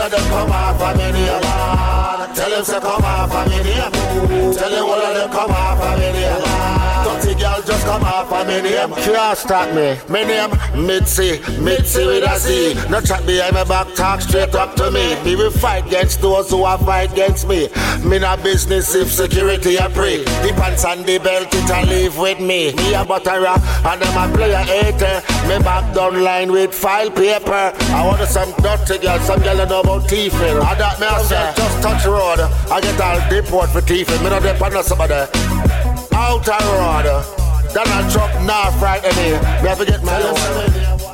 [0.02, 1.26] Of them come off of me.
[2.34, 4.52] Tell them say come off of me.
[4.52, 6.51] Tell the whole of them come off of me
[7.62, 8.90] girl just come off of me name.
[8.90, 9.98] Can't stop me.
[10.12, 12.74] Me name Mitzi, Mitzi with a Z.
[12.90, 15.20] No chat behind my back, talk straight up to me.
[15.24, 17.68] Me will fight against those who are fight against me.
[18.04, 20.24] Me not business if security a pray.
[20.24, 22.72] The pants and the belt it a leave with me.
[22.74, 25.22] Me a butterer and them a player hater.
[25.48, 27.72] Me back down line with file paper.
[27.76, 30.58] I want some dirty girl, some girl that know about thieving.
[30.58, 32.40] I that me I say just touch road.
[32.70, 34.22] I get all deport for thieving.
[34.22, 35.28] Me not depend on somebody.
[36.14, 37.41] Outer road.
[37.74, 39.32] That a truck now frighten me.
[39.62, 41.11] Me have get my own.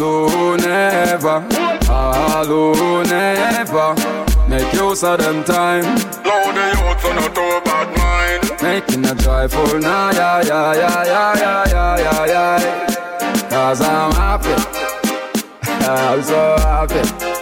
[0.00, 1.46] alone ever,
[1.88, 3.94] alone ever.
[4.48, 5.84] Make use of them time.
[6.24, 8.62] Low the youth are not too bad mind.
[8.62, 13.48] Making a joyful night, yeah, yeah, yeah, yeah, yeah, yeah, yeah.
[13.50, 14.54] Cause I'm happy,
[15.62, 17.00] I'm so happy.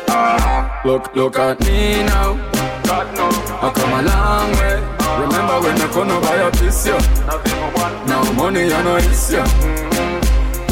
[0.08, 0.88] Uh-huh.
[0.88, 2.34] Look, look at me now.
[2.84, 3.28] God, no.
[3.62, 4.74] I come a long way.
[4.74, 5.22] Uh-huh.
[5.22, 8.06] Remember when I couldn't buy a piece, yeah.
[8.06, 9.44] Now money, I know it's yeah.
[9.44, 10.17] Mm-hmm.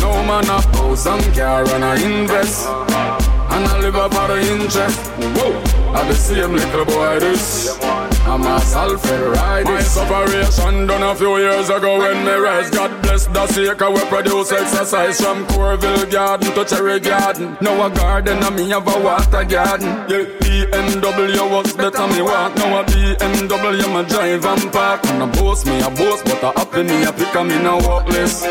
[0.06, 2.68] No man a house and car and I invest.
[2.68, 5.00] And I live up for the interest.
[5.36, 5.50] Whoa,
[5.98, 7.76] I the same little boy this.
[8.24, 9.64] I'm a Salford ride.
[9.64, 12.70] My separation done a few years ago when me rise.
[12.70, 17.58] God bless the seeker we produce exercise from Corville Garden to Cherry Garden.
[17.60, 19.88] Now a garden and me have a water garden.
[20.08, 22.54] Yeah, BMW was better me walk.
[22.58, 25.04] Now a BMW my drive and park.
[25.06, 28.06] And a boast me a boast, but a happy me a pick in a walk
[28.06, 28.46] list.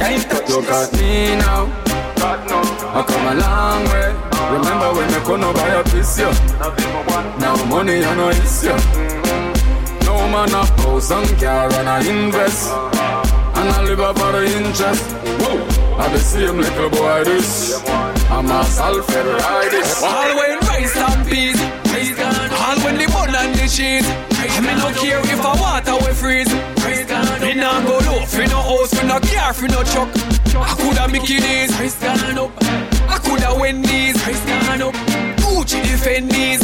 [0.00, 1.70] Look at me now.
[2.18, 4.10] I come a long way.
[4.52, 7.38] Remember when I couldn't buy a piece, yeah.
[7.38, 8.76] Now money I no issue.
[10.04, 12.72] No man a house and car and I invest.
[12.72, 15.04] And I live up for the interest.
[15.40, 17.82] Whoa, I the same little boy this.
[18.30, 20.02] I'm a Salford ride this.
[20.02, 24.06] All when rice and peas, all when the bun and the cheese.
[24.06, 26.74] I me no care if I water we freeze.
[27.54, 30.08] Me nah go low, fi no house, fi no car, fi no truck.
[30.56, 34.16] I coulda Mickey D's, I coulda Wendy's,
[35.38, 36.60] Gucci Defendies.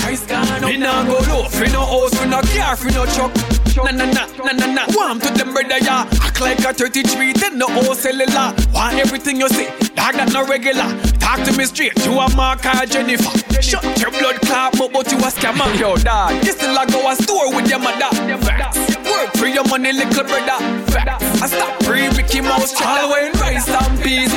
[0.63, 3.33] Me nah go low, fi no house, fi no car, fi no truck.
[3.77, 4.87] Na na na na na na.
[4.89, 6.09] Warm to them brother ya.
[6.23, 8.53] Act like a 33, then no house cellular.
[8.75, 10.91] Want everything you say, dog that no regular.
[11.21, 13.31] Talk to me straight, you a Mark or Jennifer.
[13.63, 15.71] Shut your blood clot, but but you a scammer.
[15.79, 18.11] Yo, dog, you still a go a store with your mother.
[18.45, 18.90] Facts.
[19.11, 20.59] Work for your money, little brother.
[20.93, 21.43] Facts.
[21.43, 22.75] I stop free Mickey Mouse.
[22.81, 24.33] All when rice and peas.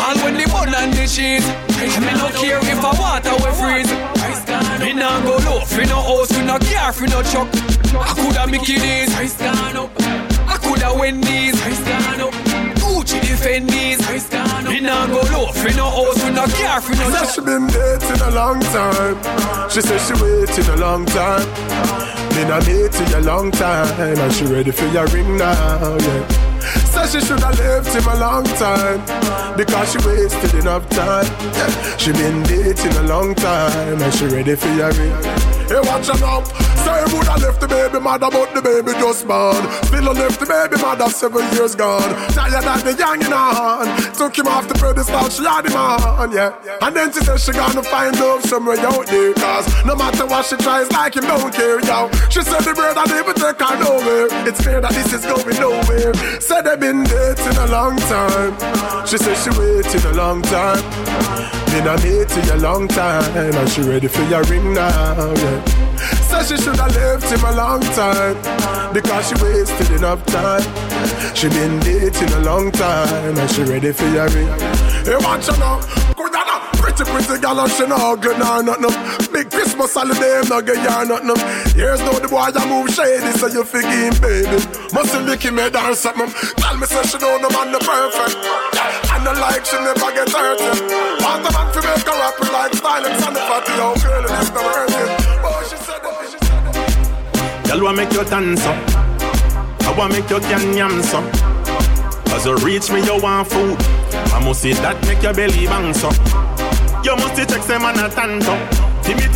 [0.00, 1.44] All when the bun and the cheese.
[1.76, 3.90] I me no care if I water we freeze.
[4.80, 7.48] Me nah go low, fi no house, fi no car, fi no truck.
[7.94, 9.14] I coulda Mickey D's.
[9.14, 12.55] I coulda Wendy's.
[13.06, 14.00] Gucci Defendies.
[14.68, 18.20] Me nah go low, fi no house, fi no car, fi no she been dating
[18.20, 19.70] a long time.
[19.70, 21.46] She said she waiting a long time.
[22.30, 25.96] Been a dating a long time, and she ready for your ring now.
[25.96, 26.28] Yeah.
[26.90, 29.00] Said she should have left him a long time
[29.56, 31.26] because she wasted enough time.
[31.54, 31.96] Yeah.
[31.98, 35.55] She been dating a long time, and she ready for your ring.
[35.68, 36.42] Hey, watch her now.
[36.86, 39.58] Say he woulda left the baby mother, but the baby just born.
[39.90, 42.14] Still left the baby mother seven years gone.
[42.30, 44.14] Tired of the young in her hand.
[44.14, 46.54] Took him off the pedestal, she had him on, yeah.
[46.80, 49.34] And then she said she gonna find love somewhere out there.
[49.34, 52.10] Cause no matter what she tries, like him don't care, yo.
[52.30, 54.28] She said the bird and never take her nowhere.
[54.46, 56.14] It's clear that this is going nowhere.
[56.40, 58.54] Said they been dating a long time.
[59.06, 60.78] She said she waited a long time.
[61.74, 63.26] Been a dating a long time.
[63.34, 65.55] And she ready for your ring now, yeah.
[66.28, 68.36] Said she should have left him a long time
[68.92, 70.62] because she wasted enough time.
[71.34, 74.48] She been dating a long time and she ready for your ring.
[75.04, 75.80] Hey, watch her now.
[76.14, 76.66] Good now.
[76.74, 79.32] Pretty, pretty gal and she no ugly nor nothing.
[79.32, 81.36] Big Christmas holiday, no get ya nothing.
[81.74, 84.56] Here's now the boy that move shady, so you figure baby.
[84.94, 86.30] Must have lick him head or something.
[86.56, 88.38] Tell me say she know the man the perfect.
[89.12, 90.60] And the like she never get hurt.
[91.20, 93.72] Want a man to make her happy like style and sandy fatty.
[93.76, 95.25] Oh, girl, it is hurt it.
[97.66, 97.70] It.
[97.70, 98.76] Girl, want make you dance up.
[99.82, 101.20] I want make you can yam so.
[102.34, 103.76] As you reach me, you want food.
[104.32, 106.10] I must see that make your belly bang so.
[107.02, 108.86] You must check say man a tanto.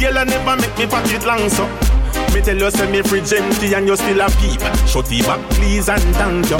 [0.00, 1.66] Yellow never make me pocket long so.
[2.34, 4.60] Me tell you say me fridge empty and you still a peep.
[4.88, 6.58] Shut the back please and thank you.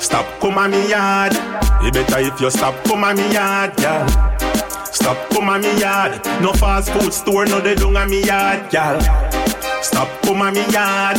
[0.00, 1.32] Stop come on me yard.
[1.86, 4.08] It better if you stop come on me yard, girl.
[4.92, 6.20] Stop come on me yard.
[6.42, 9.21] No fast food store, no they don't me yard, girl.
[9.82, 11.18] Stop come on me yard.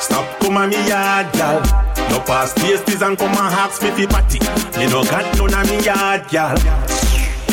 [0.00, 1.60] Stop come on me yard, girl.
[2.10, 4.40] No pass tasties and come and ask me fi party.
[4.78, 6.56] Me no got none of me yard, girl.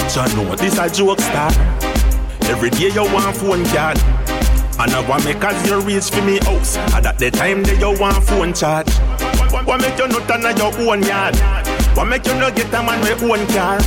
[0.09, 1.51] So know this a joke star.
[2.49, 3.97] Every day you want phone card.
[4.79, 6.77] And I want make as you reach for me house.
[6.95, 8.91] At the time that you want phone charge.
[9.51, 11.35] What make you not on your own yard?
[11.95, 13.79] What make you not get a man with own car?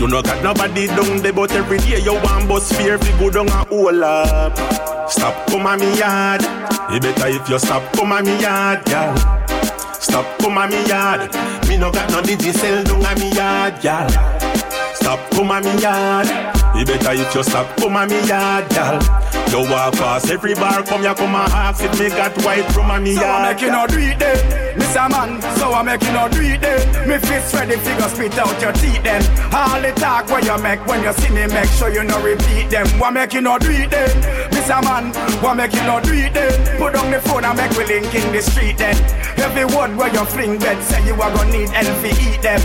[0.00, 3.30] You no got nobody down there, but every day you want bus fear fi go
[3.30, 4.93] down a hole up.
[5.08, 6.42] Stop come on me yard.
[6.90, 9.16] It better if you stop come on me yard, girl.
[10.00, 11.32] Stop come on me yard.
[11.68, 14.53] Me no got no digicel down a me yard, girl.
[14.94, 16.26] Stop come on me yard.
[16.76, 18.98] It better if you stop come on me yard, girl.
[19.50, 22.90] You walk past every bar, come ya come and ask if me got white from
[22.90, 23.56] a me So I yard.
[23.56, 25.10] make you no do it then, Mr.
[25.10, 25.40] Man.
[25.58, 27.08] So I make you no do it then.
[27.08, 29.22] Me fist ready, figure spit out your teeth then.
[29.54, 32.70] All the talk where you make when you see me, make sure you no repeat
[32.70, 32.86] them.
[32.98, 34.10] What make you no do it then,
[34.50, 34.82] Mr.
[34.82, 35.12] Man?
[35.42, 36.78] What make you no do it then?
[36.78, 38.96] Put down the phone and make we link in the street then.
[39.38, 42.60] Every word where you fling bed say you are gonna need help to eat them.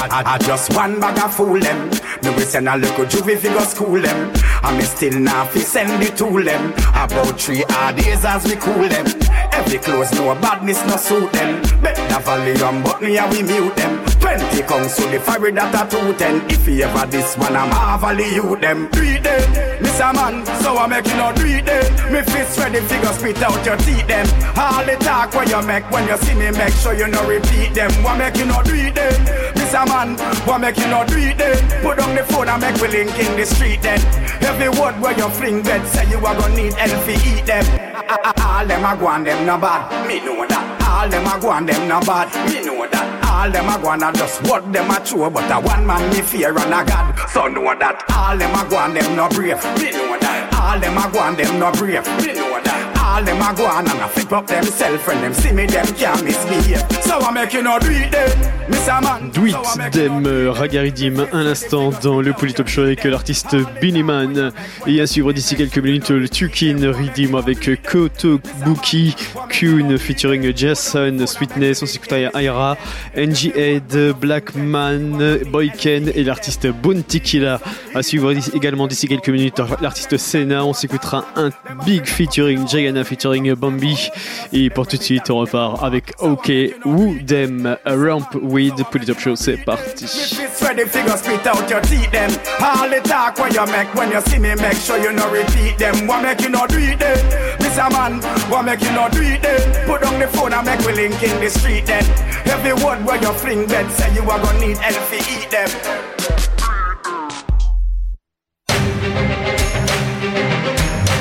[0.00, 1.90] I, I, I just one bag of fool them.
[2.22, 4.32] Me we send a little juvie fi go school them.
[4.62, 6.72] And me still now fi send it to them.
[6.94, 9.06] About three hard days as we cool them.
[9.52, 11.60] Every close no badness no suit them.
[11.82, 14.09] Bet the volume but me and we mute them.
[14.30, 16.38] Twenty comes to the fire that a two ten.
[16.46, 18.86] If you ever this one I'm half you them.
[18.94, 19.42] Three day,
[19.82, 20.14] Mr.
[20.14, 21.82] Man, so I make you no three day.
[22.14, 24.22] Me fist ready figure spit out your teeth them.
[24.54, 27.74] All the talk where you make when you see me make sure you no repeat
[27.74, 27.90] them.
[28.06, 29.10] What make you no three day,
[29.58, 29.82] Mr.
[29.90, 30.14] Man?
[30.46, 31.58] What make you no three day?
[31.82, 33.98] Put down the phone and make we link in the street then.
[34.46, 37.66] Every word where you fling bed say you are gonna need help to eat them.
[38.46, 40.62] All them a go on them no bad, me know that.
[40.86, 43.19] All them a go on them no bad, me know that.
[43.40, 46.20] All them a go a just what them a true, but a one man me
[46.20, 47.18] fear and a God.
[47.30, 48.04] So know that.
[48.12, 50.52] All them a go them no brave, me know that.
[50.52, 52.99] All them a go them no brave, me know that.
[53.12, 55.84] All them a go on and a flip up themself and them see me them
[55.96, 56.84] can't misbehave.
[57.02, 58.30] So I make you no do it then,
[58.70, 59.02] Mr.
[59.02, 59.30] Man.
[59.32, 59.56] Do It
[59.92, 64.52] Dem euh, Ragaridim un instant dans le Polytop Show avec l'artiste Biniman
[64.86, 69.16] et à suivre d'ici quelques minutes le Tukin Ridim avec Kotobuki
[69.48, 72.76] Kun featuring Jason Sweetness on s'écoute Aira
[73.16, 77.60] NG Head Blackman Boyken et l'artiste Bountikila
[77.92, 81.50] à suivre également d'ici quelques minutes l'artiste Senna on s'écoutera un
[81.84, 82.64] big featuring
[83.00, 84.10] Jayana featuring Bambi
[84.52, 86.50] et pour tout de suite on repart avec OK
[86.84, 92.10] Woo Dem Ramp with Polytop Show c'est parti Fist ready figure spit out your teeth
[92.10, 92.30] them.
[92.60, 95.78] All the talk where you make when you see me make sure you no repeat
[95.78, 96.06] them.
[96.06, 97.18] What make you no do it then,
[97.60, 97.90] Mr.
[97.92, 98.20] Man?
[98.50, 99.86] What make you no do it then?
[99.86, 102.04] Put down the phone and make we link in the street then.
[102.46, 105.70] Every word where you fling bed say you are gonna need help to eat them.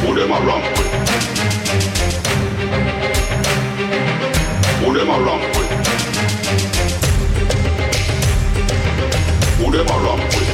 [0.01, 1.38] Who them a ramp with?
[5.09, 5.71] Them a ramp with?
[9.57, 10.49] Who them a ramp with?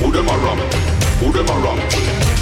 [0.00, 0.60] Who them a ramp?
[1.20, 1.60] Who them a
[1.94, 2.39] with?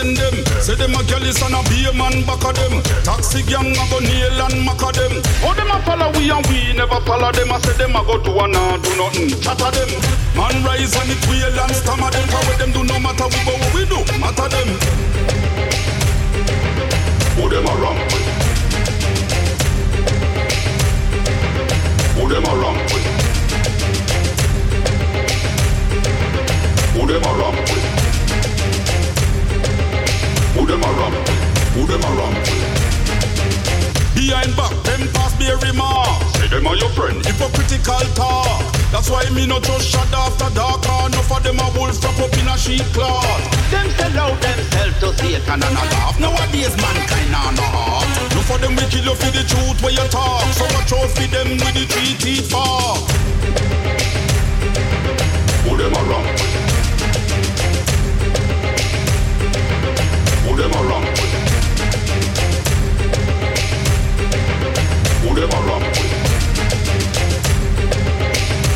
[0.00, 0.34] Or send them?
[0.60, 2.82] Say them a gallus and a be a man back of them.
[3.04, 5.22] Taxi gang a go nail and mack of them.
[5.44, 7.52] Oh them a follow we and we never follow them.
[7.52, 9.28] I say them a go do and a do nothing.
[9.40, 9.90] Chatter them.
[10.36, 12.28] Man rise and it wheel and stammer them.
[12.28, 14.68] Cause what them do no matter we but what we do matter them.
[17.36, 18.26] Who them a ramp with?
[22.16, 23.06] Who them a ramp with?
[26.94, 27.79] Who them a ramp with?
[30.54, 31.28] Who them a ramp?
[31.74, 32.36] Who them a with?
[34.14, 36.20] Behind back, them pass be a remark.
[36.36, 38.62] Say them are your friend, hypocritical talk.
[38.90, 40.82] That's why me no just shut after dark.
[40.86, 43.24] Ah, Enough of them a wolves wrap up in a sheep cloth.
[43.70, 46.18] Them sell out themselves to Satan and a laugh.
[46.18, 48.34] Nowadays mankind are no half.
[48.34, 50.44] No for them we kill you for the truth where you talk.
[50.58, 53.06] So watch out for them with the three teeth fork.
[55.64, 56.49] Who them a
[65.40, 65.96] them a with?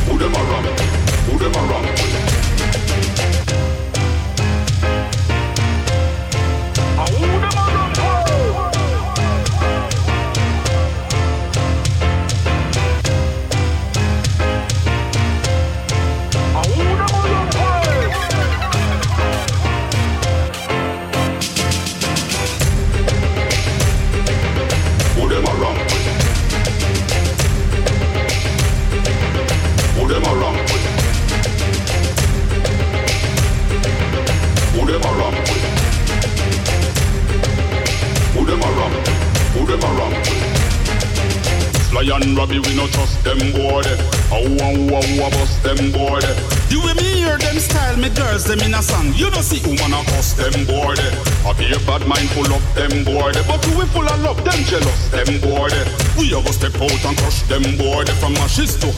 [0.06, 0.80] Who them a with?
[1.26, 1.93] Who them a ramp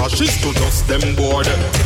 [0.09, 1.86] fascist to just them board.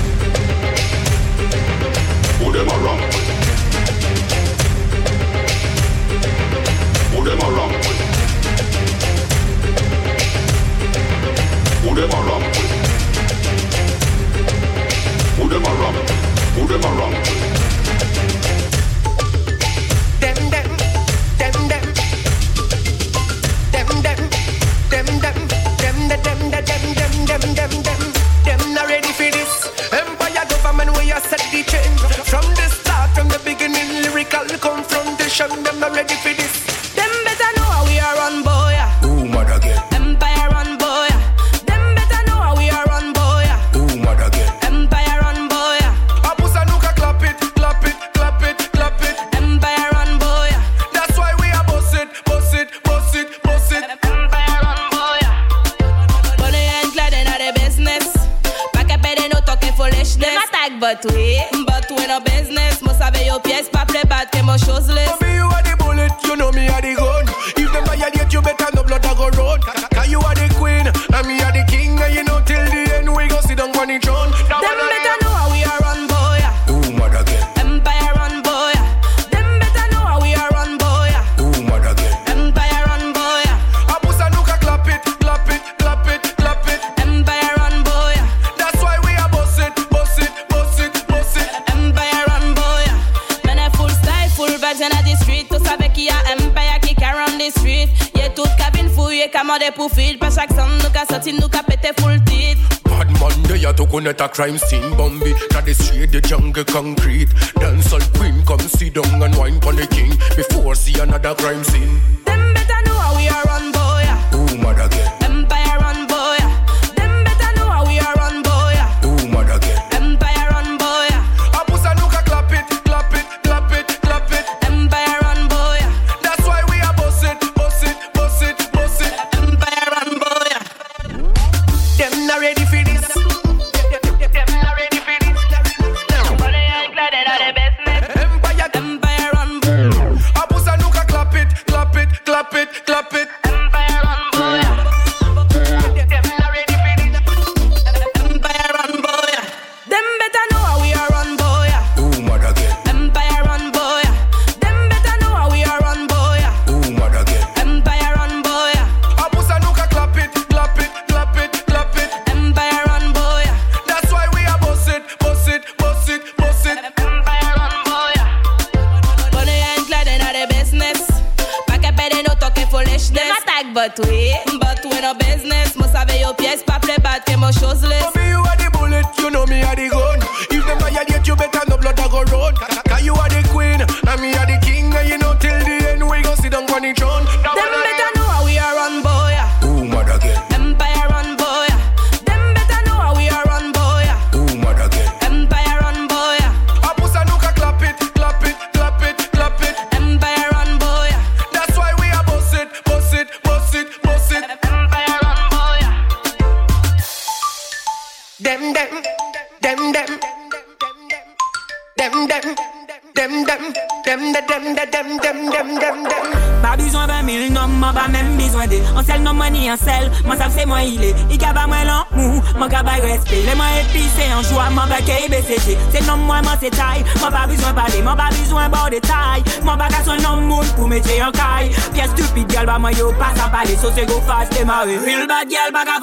[103.90, 105.34] coconut a crime scene Bombay.
[105.52, 109.86] now they straight the jungle concrete Dancehall queen, come sit down and wine pon the
[109.86, 112.29] king Before see another crime scene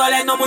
[0.08, 0.47] goles, no muy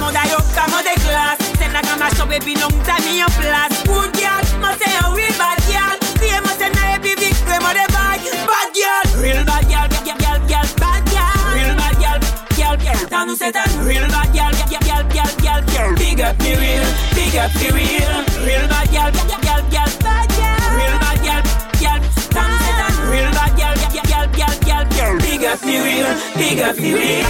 [0.95, 3.23] cabon mon dayo comme des classes C'est la gamme à choper puis non t'as mis
[3.23, 6.99] en place Good girl, moi c'est un real bad girl Puis moi c'est na et
[6.99, 11.53] puis vite moi des bad Bad girl, real bad girl, girl, girl, girl, bad girl
[11.53, 12.19] Real bad girl,
[12.55, 16.39] girl, girl, nous c'est un real bad girl, girl, girl, girl, girl, girl Big up
[16.41, 16.85] me real,
[17.15, 21.43] big up me real Real bad girl, girl, girl, girl, bad girl Real bad girl,
[21.79, 25.17] girl, nous c'est un real bad girl, girl, girl, girl, girl, girl.
[25.19, 27.21] Big up real, big up Siri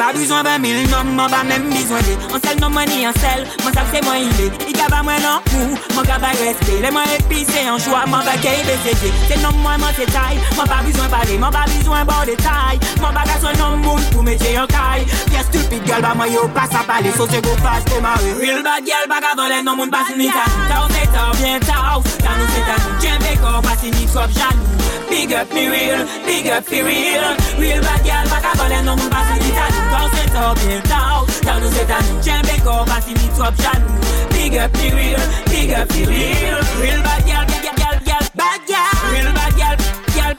[0.00, 2.14] Ba bizon 20.000 nom, mwen ba men bizon de.
[2.34, 5.26] An sel nan mwen ni an sel, mwen sak se mwen ile I gaba mwen
[5.28, 9.38] an mou, mwen gaba respe Le mwen epise an chwa, mwen ba keye beseke Se
[9.42, 13.16] nom mwen mwen se tay, mwen ba bizon pale Mwen ba bizon bon detay, mwen
[13.16, 16.76] ba gason nan moun pou metye yon kay Pye stupid gal ba mwen yo pas
[16.80, 19.76] a pale So se go fas te mare Real bad gal ba gavan le nan
[19.76, 22.66] moun pas ni tan Ta ou se ta ou bien ta ou, ta nou se
[22.68, 22.80] ta.
[22.84, 24.80] Nou Jen beko pasi ni trop janou
[25.10, 27.34] Big up mi real, big up fi real.
[27.58, 30.58] Real bad gal ba gavan voler, non, mon passe ni ta nous Quand c'est top,
[30.66, 34.00] bien tao Tao nous c'est à nous, j'aime béco, passe ni trop jaloux
[34.30, 39.32] Big up real, big up real Real bad girl, girl, girl, girl, bad girl Real
[39.32, 39.76] bad girl,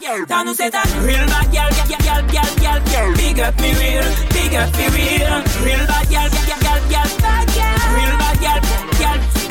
[0.02, 0.74] girl Tao nous c'est
[1.06, 4.88] Real bad girl, girl, girl, girl, girl, girl Big up me real, big up me
[4.96, 8.62] real Real bad girl, girl, girl, girl, bad girl Real bad girl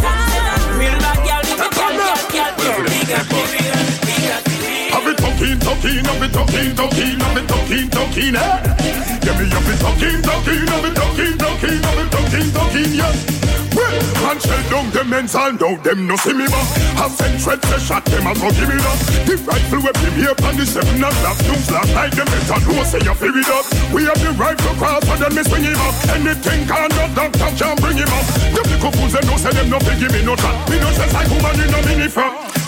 [0.01, 2.21] Tao nous c'est à nous Real bad girl, up me real
[4.93, 8.41] I've been talking, talking, I've been talking, talking, I've been talking, talking, eh?
[9.23, 13.60] Yeah, me, I've been talking, talking, I've been talking, talking, I've been talking, talking, yeah.
[13.91, 16.69] And shell down them men's all know them no see me back.
[16.95, 18.99] I sent threats to shot them and go give me that.
[19.27, 22.13] The rifle weapon here on the seven o'clock news last night.
[22.15, 23.67] Them better know say you feel it up.
[23.91, 25.95] We have the rifle cross and then me swing him up.
[26.15, 28.27] Anything can not doctor can bring him up.
[28.55, 30.55] The little fools them no say them no give me no chat.
[30.71, 32.60] Me no say like woman in a mini front.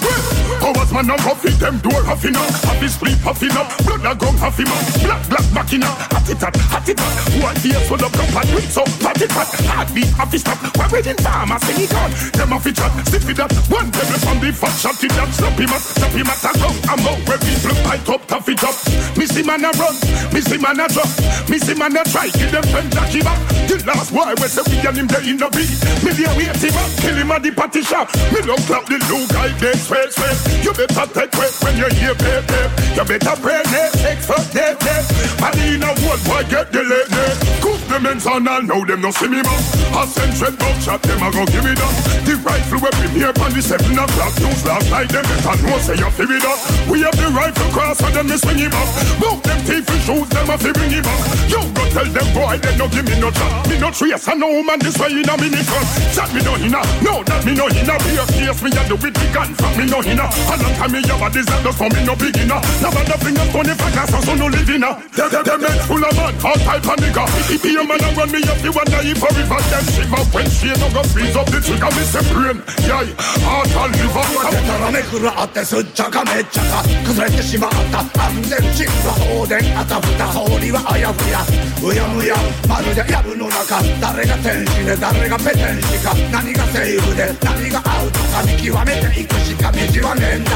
[0.60, 4.36] Powers man and coffee, them door huffing up Happy sleep huffing up, blood a gun
[4.38, 8.12] huffing up Black, black machina, hot it hot, hot it hot One face full of
[8.12, 11.94] cup and with so hot it hot Heartbeat happy stop, why wedding farmer sing it
[11.94, 13.52] on Them happy chat, stiff it up.
[13.70, 15.02] One table from the fat shot.
[15.02, 17.20] It up Slap him up, slap him tongue I'm out.
[17.26, 18.76] Where people fight up, tough it up.
[19.16, 19.94] Missy man a run,
[20.32, 21.08] missy man a drop.
[21.48, 23.38] Missy man a try, kill them friend Jack him up.
[23.66, 25.72] The last boy where say we and him there in the beat.
[26.04, 28.08] Me there wait him up, kill him at the party shop.
[28.32, 31.88] Me don't clap the low guy, dead sweat, sweat you better take wait when you
[32.00, 32.48] hear pep.
[32.96, 35.04] You better pray net, take fuck dead dead.
[35.36, 37.36] Body in a wood boy get delayed dead.
[37.60, 39.60] Cook the men's on and now them no see me man.
[39.92, 41.92] I send straight buckshot them a go give me that.
[42.24, 45.08] The rifle weapon here on the seven o'clock news last night.
[45.10, 46.58] Them better know say you feel it up.
[46.88, 48.88] We have the rifle cross and them me swing him up.
[49.20, 51.20] Move them teeth and shoes them a fi bring him up.
[51.50, 53.52] You go tell them boy they no give me no chat.
[53.68, 55.34] Me no trace and no man this way in a
[55.66, 55.88] front.
[56.14, 57.98] Chat me no hinna, no that me no hinna.
[58.06, 60.25] Be a case me a do with the gun from me no hinna.
[60.25, 62.59] A long time me have a desire just for me no beginner.
[62.81, 64.99] Never the finger stone if I got so no living now.
[65.15, 67.23] Them them men full of man, all type of nigga.
[67.49, 70.23] If be a man and run me up, you wonder if I river them shiver
[70.33, 71.91] when she no go freeze up the trigger.
[71.95, 73.05] Me say brain, yeah,
[73.45, 74.67] heart and liver.
[74.87, 81.39] らめくらってすっちゃかめっちゃか崩れてしまった安全地は放電あたふた氷はあやふや
[81.83, 82.35] うやむや
[82.67, 90.50] まるで藪の中誰が天使で誰がペテン師か何がセーフで何がアウトか見極めていくしか 道はねえんだ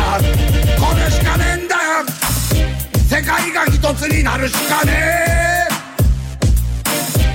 [0.79, 2.05] これしかねえんだよ
[3.09, 5.77] 世界が一つになるしかねえ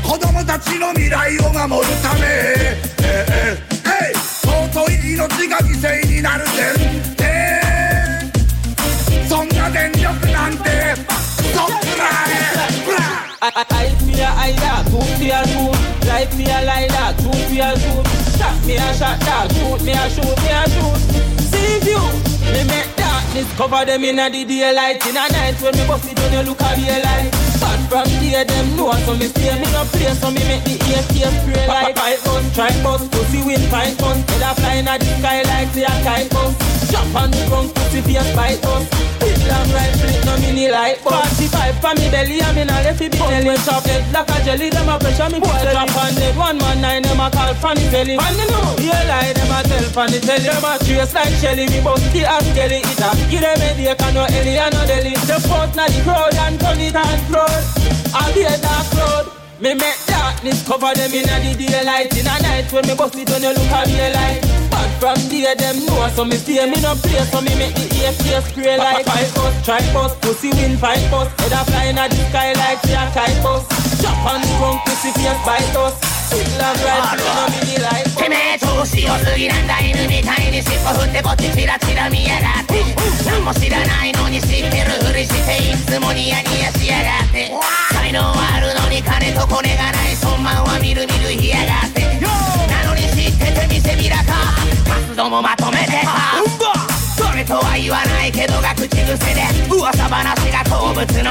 [0.07, 6.73] 子供たちの未来を守るためえええい尊い命が犠牲になる前
[7.15, 7.21] 提
[9.27, 10.95] そんな電力なんて
[11.53, 15.73] そっくらえブラ I me a eye dog, shoot me a shoot
[16.07, 18.05] Life me a lie dog, shoot me a shoot
[18.37, 21.30] Shot me a shot dog, shoot me a shoot, me a shoot
[21.61, 22.01] See you,
[22.53, 25.05] me make darkness cover them in a the daylight.
[25.05, 27.29] In a night when me bust it down, you look a daylight
[27.61, 30.73] But from there them know so me stay me no play So me make the
[30.81, 34.87] AK spray like Fight gun, try bust, pussy win fight gun Head a fly in
[34.87, 38.59] a the sky like say a kite bus Jump on the ground, pussy face bite
[38.67, 38.83] us.
[39.23, 42.77] Big long rifle, it no mini light bus 45 for me belly, I'm in a
[42.83, 43.47] left it belly.
[43.47, 46.57] When chop head like a jelly, them a pressure me Boy drop on dead, one
[46.59, 48.19] man nine, them a call funny belly.
[48.19, 51.65] And you know, yeah lie, them a tell funny tell Them a trace like Shelly,
[51.71, 54.73] me bust the ass jelly It a give them a day, can no Ellie and
[54.75, 55.15] no deli.
[55.15, 57.63] The fourth na the crowd and turn it and crowd
[58.11, 62.17] I'll be a dark crowd Me make darkness cover them in the daylight.
[62.17, 64.41] In a night when me bust it when you look at me like.
[64.73, 67.85] Bad from there, them know so me stay me no play so me make the
[68.01, 71.29] AFK spray like fight bus, try bus, pussy win fight bus.
[71.37, 73.61] Head a flying at the sky like a kite bus.
[74.01, 76.10] Jump on the ground, pussy face bite us.
[78.21, 82.83] てめえ調子良すぎなんだ犬みたいに尻尾振ってこっちチラチラ見やがって
[83.25, 87.51] 何も知らないのに知ってるふりしていつもニヤニヤしやがって
[87.91, 94.55] 才能あるのに金とコネがないそんまんはみるみるひやがってなのに知ってて見せびらか
[94.87, 96.80] 活動もまとめてさそ
[97.40, 101.30] れとは言わないけどが口癖で噂話が動物の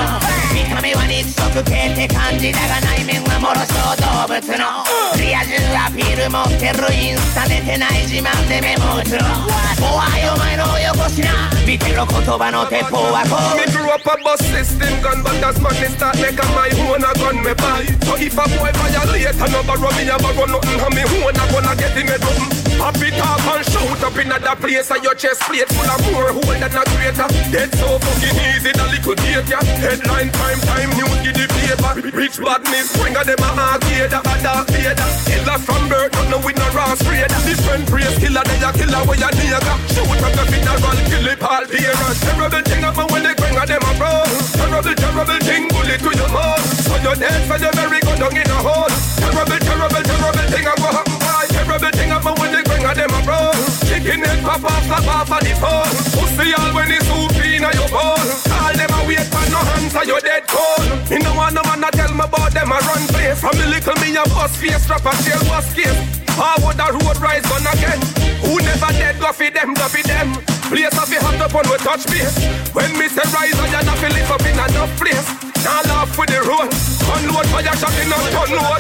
[0.53, 4.85] 見た目は肉食系って感じだが内面はもろ小動物の
[5.17, 16.69] リア充アピール持ってるインスタ出てない自慢でメモ打つの怖いお前のよこしな見てろ言葉の鉄砲はこう Me grew up a bus system gun, but that's man me start make a my
[16.85, 17.81] own a gun me buy.
[18.05, 21.33] So if a boy violate and no borrow me a borrow nothing, and me own
[21.33, 22.77] a gonna get him a something.
[22.77, 25.98] Pop it off and shoot up in other place, and your chest plate full of
[26.08, 27.28] more hole than a crater.
[27.52, 29.60] Dead so fucking easy, the little date ya.
[29.80, 31.92] Headline prime time news give the paper.
[32.16, 35.10] Rich badness, of them a arcade, a dark vader.
[35.28, 37.40] Killers from birth, not no with no Ross Raider.
[37.44, 39.74] Different praise killer, they a killer where you nigga.
[39.92, 42.20] Shoot up the funeral, kill it all parents.
[42.20, 44.12] Terrible thing about when they bring a them a bro.
[44.56, 46.64] Terrible, terrible thing, bullet to your mouth.
[46.86, 48.92] So you're dead, very good down in a hole.
[49.20, 51.44] Terrible, terrible, terrible thing about happen, boy.
[51.50, 53.59] Terrible thing about when they bring a them a bro.
[54.00, 55.92] Chicken head pop off, slap off of the phone.
[56.16, 58.16] Pussy all when it's soup a your bowl.
[58.48, 60.88] Call them a wait for no hands, so you're dead cold.
[61.10, 63.40] Me no want no man to tell me about them a run place.
[63.40, 66.00] From the little me a bust face, strap a jail bust case.
[66.32, 68.00] Forward the road rise gun again.
[68.40, 70.59] Who never dead, go feed them, go feed them.
[70.70, 72.30] Place of the hot up on we touch base.
[72.70, 75.26] When me say rise, I not feel it up in enough place.
[75.66, 76.70] Now laugh with the road.
[77.10, 78.78] Unload fire shot in a gun load.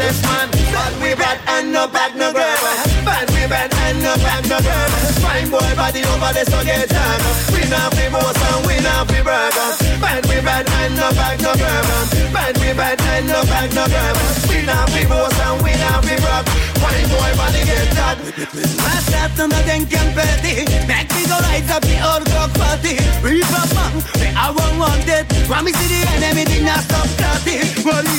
[0.70, 2.74] Bad we bad and no back no grabber.
[3.02, 5.02] Bad we bad and no back no grabber.
[5.18, 7.18] Fine boy body over the so get down.
[7.50, 9.74] We not be most and we not be bragger.
[9.98, 12.00] Bad we bad and no back no grabber.
[12.30, 14.26] Bad we bad and no back no grabber.
[14.46, 16.69] We not be most and we not be bragger.
[17.00, 18.16] Fine boy body get down.
[18.76, 20.64] Myself to nothing can petty.
[20.86, 22.96] Make me go rise up the old cock party.
[23.22, 25.00] Reaper man, me I won't want.
[25.48, 27.60] When me see the enemy, did not stop starting.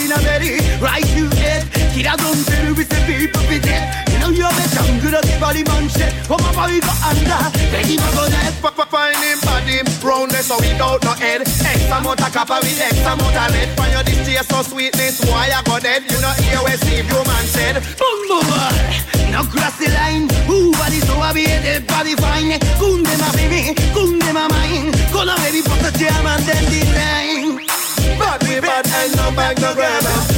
[0.01, 1.67] In a very right you head.
[1.93, 4.10] Kid I don't tell we say people be dead.
[4.21, 6.13] You know you're the jungle the body man shit.
[6.29, 7.41] Oh my boy go under.
[7.73, 8.53] Ready to go dead.
[8.61, 11.41] Find him body round there so without no head.
[11.41, 13.73] X amount of copper with X amount of lead.
[13.73, 15.25] Find your this taste so sweetness.
[15.25, 16.05] Why I go dead?
[16.05, 17.81] You know hear where Steve man said.
[17.97, 18.77] Bumbo boy,
[19.33, 20.29] now cross the line.
[20.45, 22.61] Who body so I be dead body fine.
[22.77, 24.93] Kunde ma baby, kunde ma mine.
[25.09, 27.57] Gonna baby put the jam and then the line.
[28.21, 30.30] Bad we bad and no back no grabber.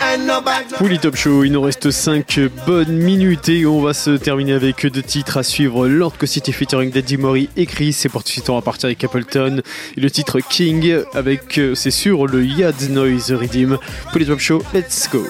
[0.00, 4.52] And Pouli Top Show, il nous reste 5 bonnes minutes et on va se terminer
[4.52, 5.88] avec deux titres à suivre.
[5.88, 9.62] Lord City featuring Daddy Mori écrit, c'est pour on va partir avec Appleton.
[9.96, 13.78] Et le titre King avec, euh, c'est sûr, le Yad Noise Redeem.
[14.12, 15.24] Pouli Top Show, let's go.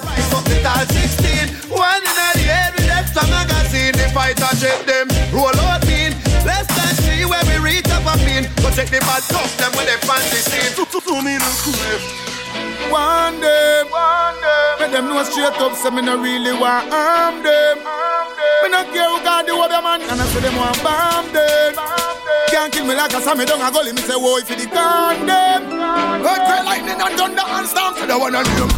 [8.77, 10.85] Check the bad tough them when they fancy scene Two
[11.24, 11.48] me no
[12.93, 14.85] One day, one day.
[14.85, 17.78] Make them know straight up, say me no really want harm them.
[17.81, 21.73] Me no care who got the other man, and I say them want bomb them.
[22.53, 24.66] Can't kill me like a Sammy down a gully, me say whoa if you the
[24.69, 25.73] condemn.
[26.20, 28.69] Earthquake, lightning and thunder and storm, say the one on them.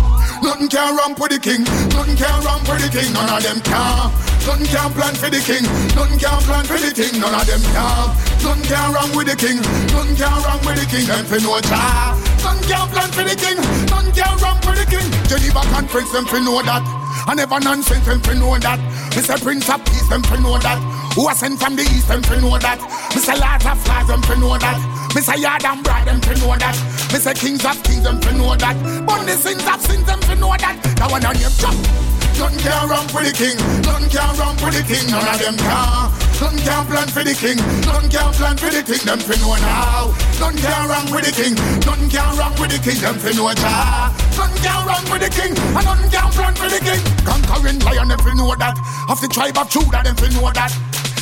[0.43, 3.59] Nothing can ramp with the king, nothing can ramp with the king, none of them
[3.67, 4.15] can.
[4.47, 5.65] Nothing can plan for the king,
[5.99, 8.38] nothing can plan for the king, none of them can.
[8.43, 9.59] Nothing can wrong with the king,
[9.93, 12.15] nothing can wrong with the king, them for no cha.
[12.43, 13.59] Nothing can plan for the king,
[13.91, 15.07] nothing can wrong with the king.
[15.29, 16.83] Geneva conference, them for know that.
[17.27, 18.81] I never nonsense, them for know that.
[19.13, 19.41] Mr.
[19.43, 20.79] Prince of Peace, them for know that.
[21.15, 22.79] Who was sent from the east, them for know that.
[23.11, 23.35] Mr.
[23.35, 24.79] Lords of Flies, them for know that.
[25.13, 25.37] Mr.
[25.37, 26.75] Yard and Brad, them for know that.
[27.11, 27.35] Mr.
[27.35, 28.77] Kings of Kings, them for know that.
[29.05, 30.79] But the sins of sins, them for know that.
[30.97, 32.18] That one on your chop.
[32.39, 33.59] Nothing can wrong for the king.
[33.83, 35.11] Nothing can wrong for the king.
[35.11, 36.07] None of them can.
[36.39, 37.59] Nothing can plan for the king.
[37.83, 39.03] Nothing can plan for the king.
[39.03, 40.15] Them for know now.
[40.39, 41.55] Nothing can wrong with the king.
[41.83, 42.99] Nothing can wrong with the king.
[43.03, 44.15] Them for know ja.
[44.39, 45.51] Nothing can wrong with the king.
[45.51, 47.03] And nothing can plan for the king.
[47.27, 48.07] Conquering lion.
[48.07, 48.79] Them for know that.
[49.11, 50.07] Of the tribe of Judah.
[50.07, 50.71] Them for know that.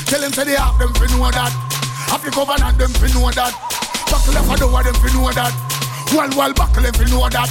[0.04, 1.52] Tell them say they have them for know that.
[2.12, 2.76] Of the covenant.
[2.76, 3.56] Them for know that.
[4.12, 4.84] Buckle up for the war.
[4.84, 5.52] Them for know that.
[6.12, 6.84] Wall wall buckle.
[6.84, 7.48] Them for know that.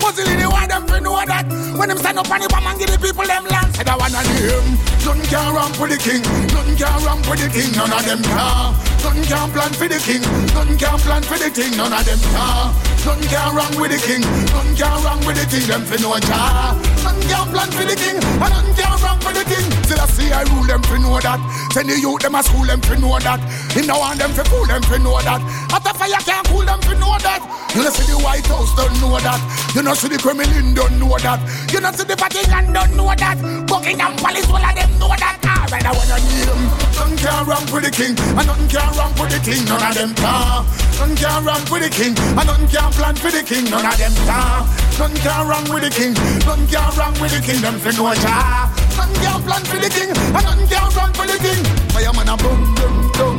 [0.00, 1.46] Mussolini want them to know that.
[1.76, 3.74] When them stand up on the bomb and give the people them land.
[3.76, 4.76] Said I wanna name.
[5.04, 6.22] Nothing can run for the king.
[6.52, 7.70] Nothing can run for the king.
[7.72, 8.90] None of them can.
[9.00, 10.22] Nothing can plan for the king.
[10.52, 11.72] Nothing can plan for the king.
[11.76, 12.90] None of them can.
[13.00, 14.22] Nothing can wrong with the king.
[14.52, 15.64] Nothing can wrong with the king.
[15.68, 16.76] Them for no jar.
[17.00, 18.18] Nothing can plan for the king.
[18.20, 19.66] And nothing can wrong for the king.
[19.88, 21.40] Still I see I rule them for know that.
[21.72, 23.40] Send the youth them a school them for know that.
[23.72, 25.40] Him now want them for cool them for know that.
[25.72, 27.40] After fire can't cool them for know that.
[27.74, 29.40] You know see the White House don't know that.
[29.74, 31.40] You know see the Kremlin don't know that.
[31.72, 33.38] You know see the Vatican don't know that.
[33.66, 35.40] Buckingham Palace all of them know that.
[35.42, 36.62] Ah, Alright I wanna name.
[36.94, 38.14] Nothing can wrong with the king.
[38.38, 39.64] And nothing can wrong with the king.
[39.66, 40.62] None of them can.
[41.00, 42.14] Nothing can wrong with the king.
[42.14, 43.64] And nothing can plan for the king.
[43.66, 44.62] None of them can.
[45.00, 46.12] Nothing can wrong with the king.
[46.46, 47.58] Nothing can wrong with the king.
[47.58, 48.70] Them for no jar.
[48.94, 50.10] Nothing can plan for the king.
[50.14, 51.60] And nothing can wrong for the king.
[51.90, 53.36] Fireman a boom boom boom.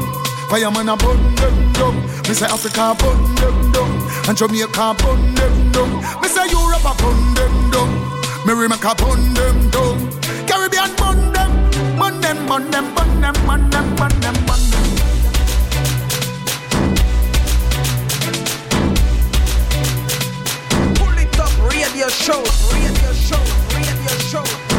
[0.49, 1.95] Fireman a bun them down.
[2.27, 4.00] Me say Africa bun them down.
[4.27, 5.89] And Jamaica bun them down.
[6.21, 7.89] Me say Europe a bun them down.
[8.45, 9.97] Me America bun them down.
[10.47, 11.51] Caribbean bun them.
[11.97, 14.85] Bun them, bun them, bun them, bun them, bun them, bun them.
[20.95, 22.43] Pull it up, radio show,
[22.73, 23.43] radio show,
[23.75, 24.70] radio show.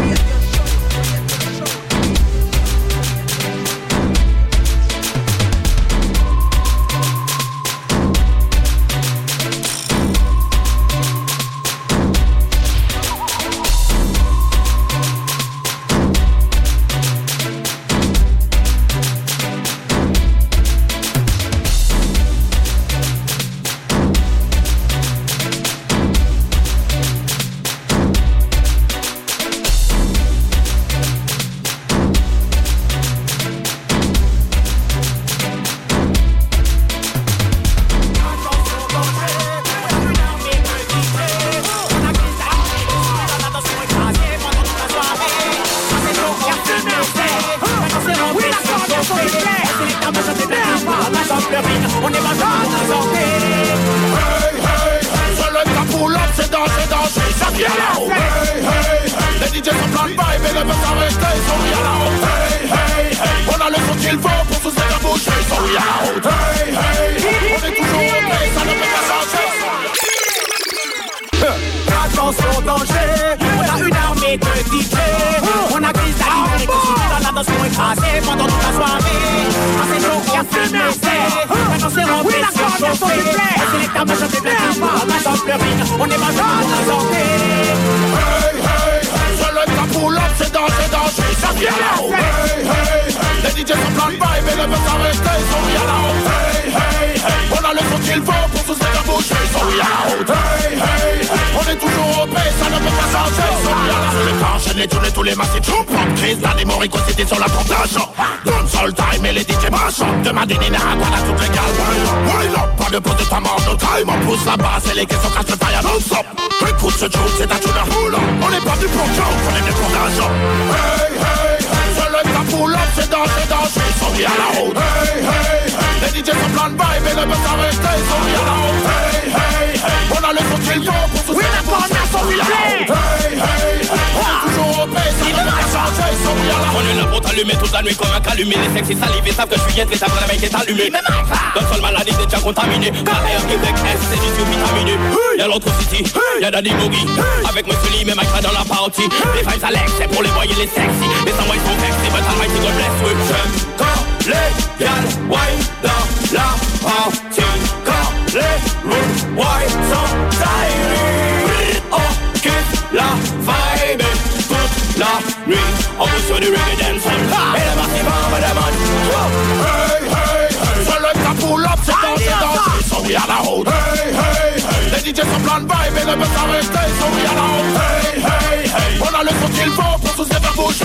[179.01, 180.85] On a le son qu'il faut pour tous les faire bouger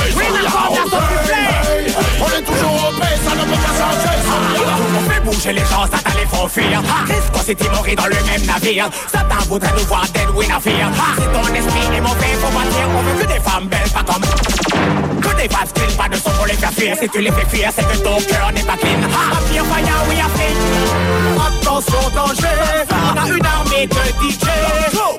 [2.19, 4.97] on est toujours au paix, ça ne peut pas changer
[5.28, 8.90] Bouger les gens, ça les font fuir Risque City mourir dans le même navire.
[9.12, 13.02] Satan voudrait nous voir dead à fear Si ton esprit est mauvais, faut partir On
[13.02, 14.22] veut que des femmes belles, pas comme
[15.22, 16.95] Que des vases clean, pas de son pour les faire fuir.
[16.98, 19.04] Si tu les fais fuir, c'est que ton cœur n'est pas clean.
[19.04, 22.88] A pire fire, oui, a fait Attention, danger.
[22.90, 24.48] On a une armée de DJ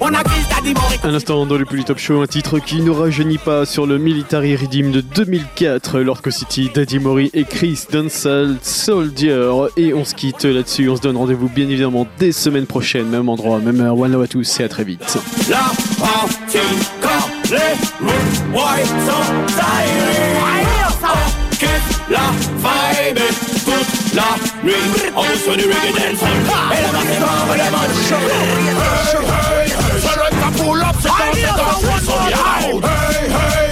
[0.01, 3.39] On a d'Adi Morico Un instant dans le Top Show, un titre qui ne rajeunit
[3.39, 9.51] pas sur le Military Redeem de 2004, Lord City, Daddy Mori et Chris Dunsall, Soldier.
[9.77, 13.59] Et se quitte là-dessus, on se donne rendez-vous bien évidemment des semaines prochaines, même endroit,
[13.59, 13.99] même heure.
[13.99, 15.19] One love à tous et à très vite.
[32.71, 33.68] On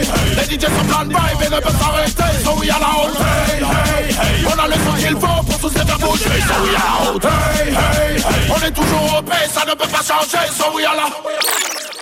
[0.49, 4.11] Les DJ sont plein de vibe et ne peuvent s'arrêter, so we out Hey, hey,
[4.11, 7.25] hey On a le son qu'il faut pour tous les faire bouger, so we out
[7.25, 10.85] Hey, hey, hey On est toujours au paix, ça ne peut pas changer, so we
[10.85, 11.96] out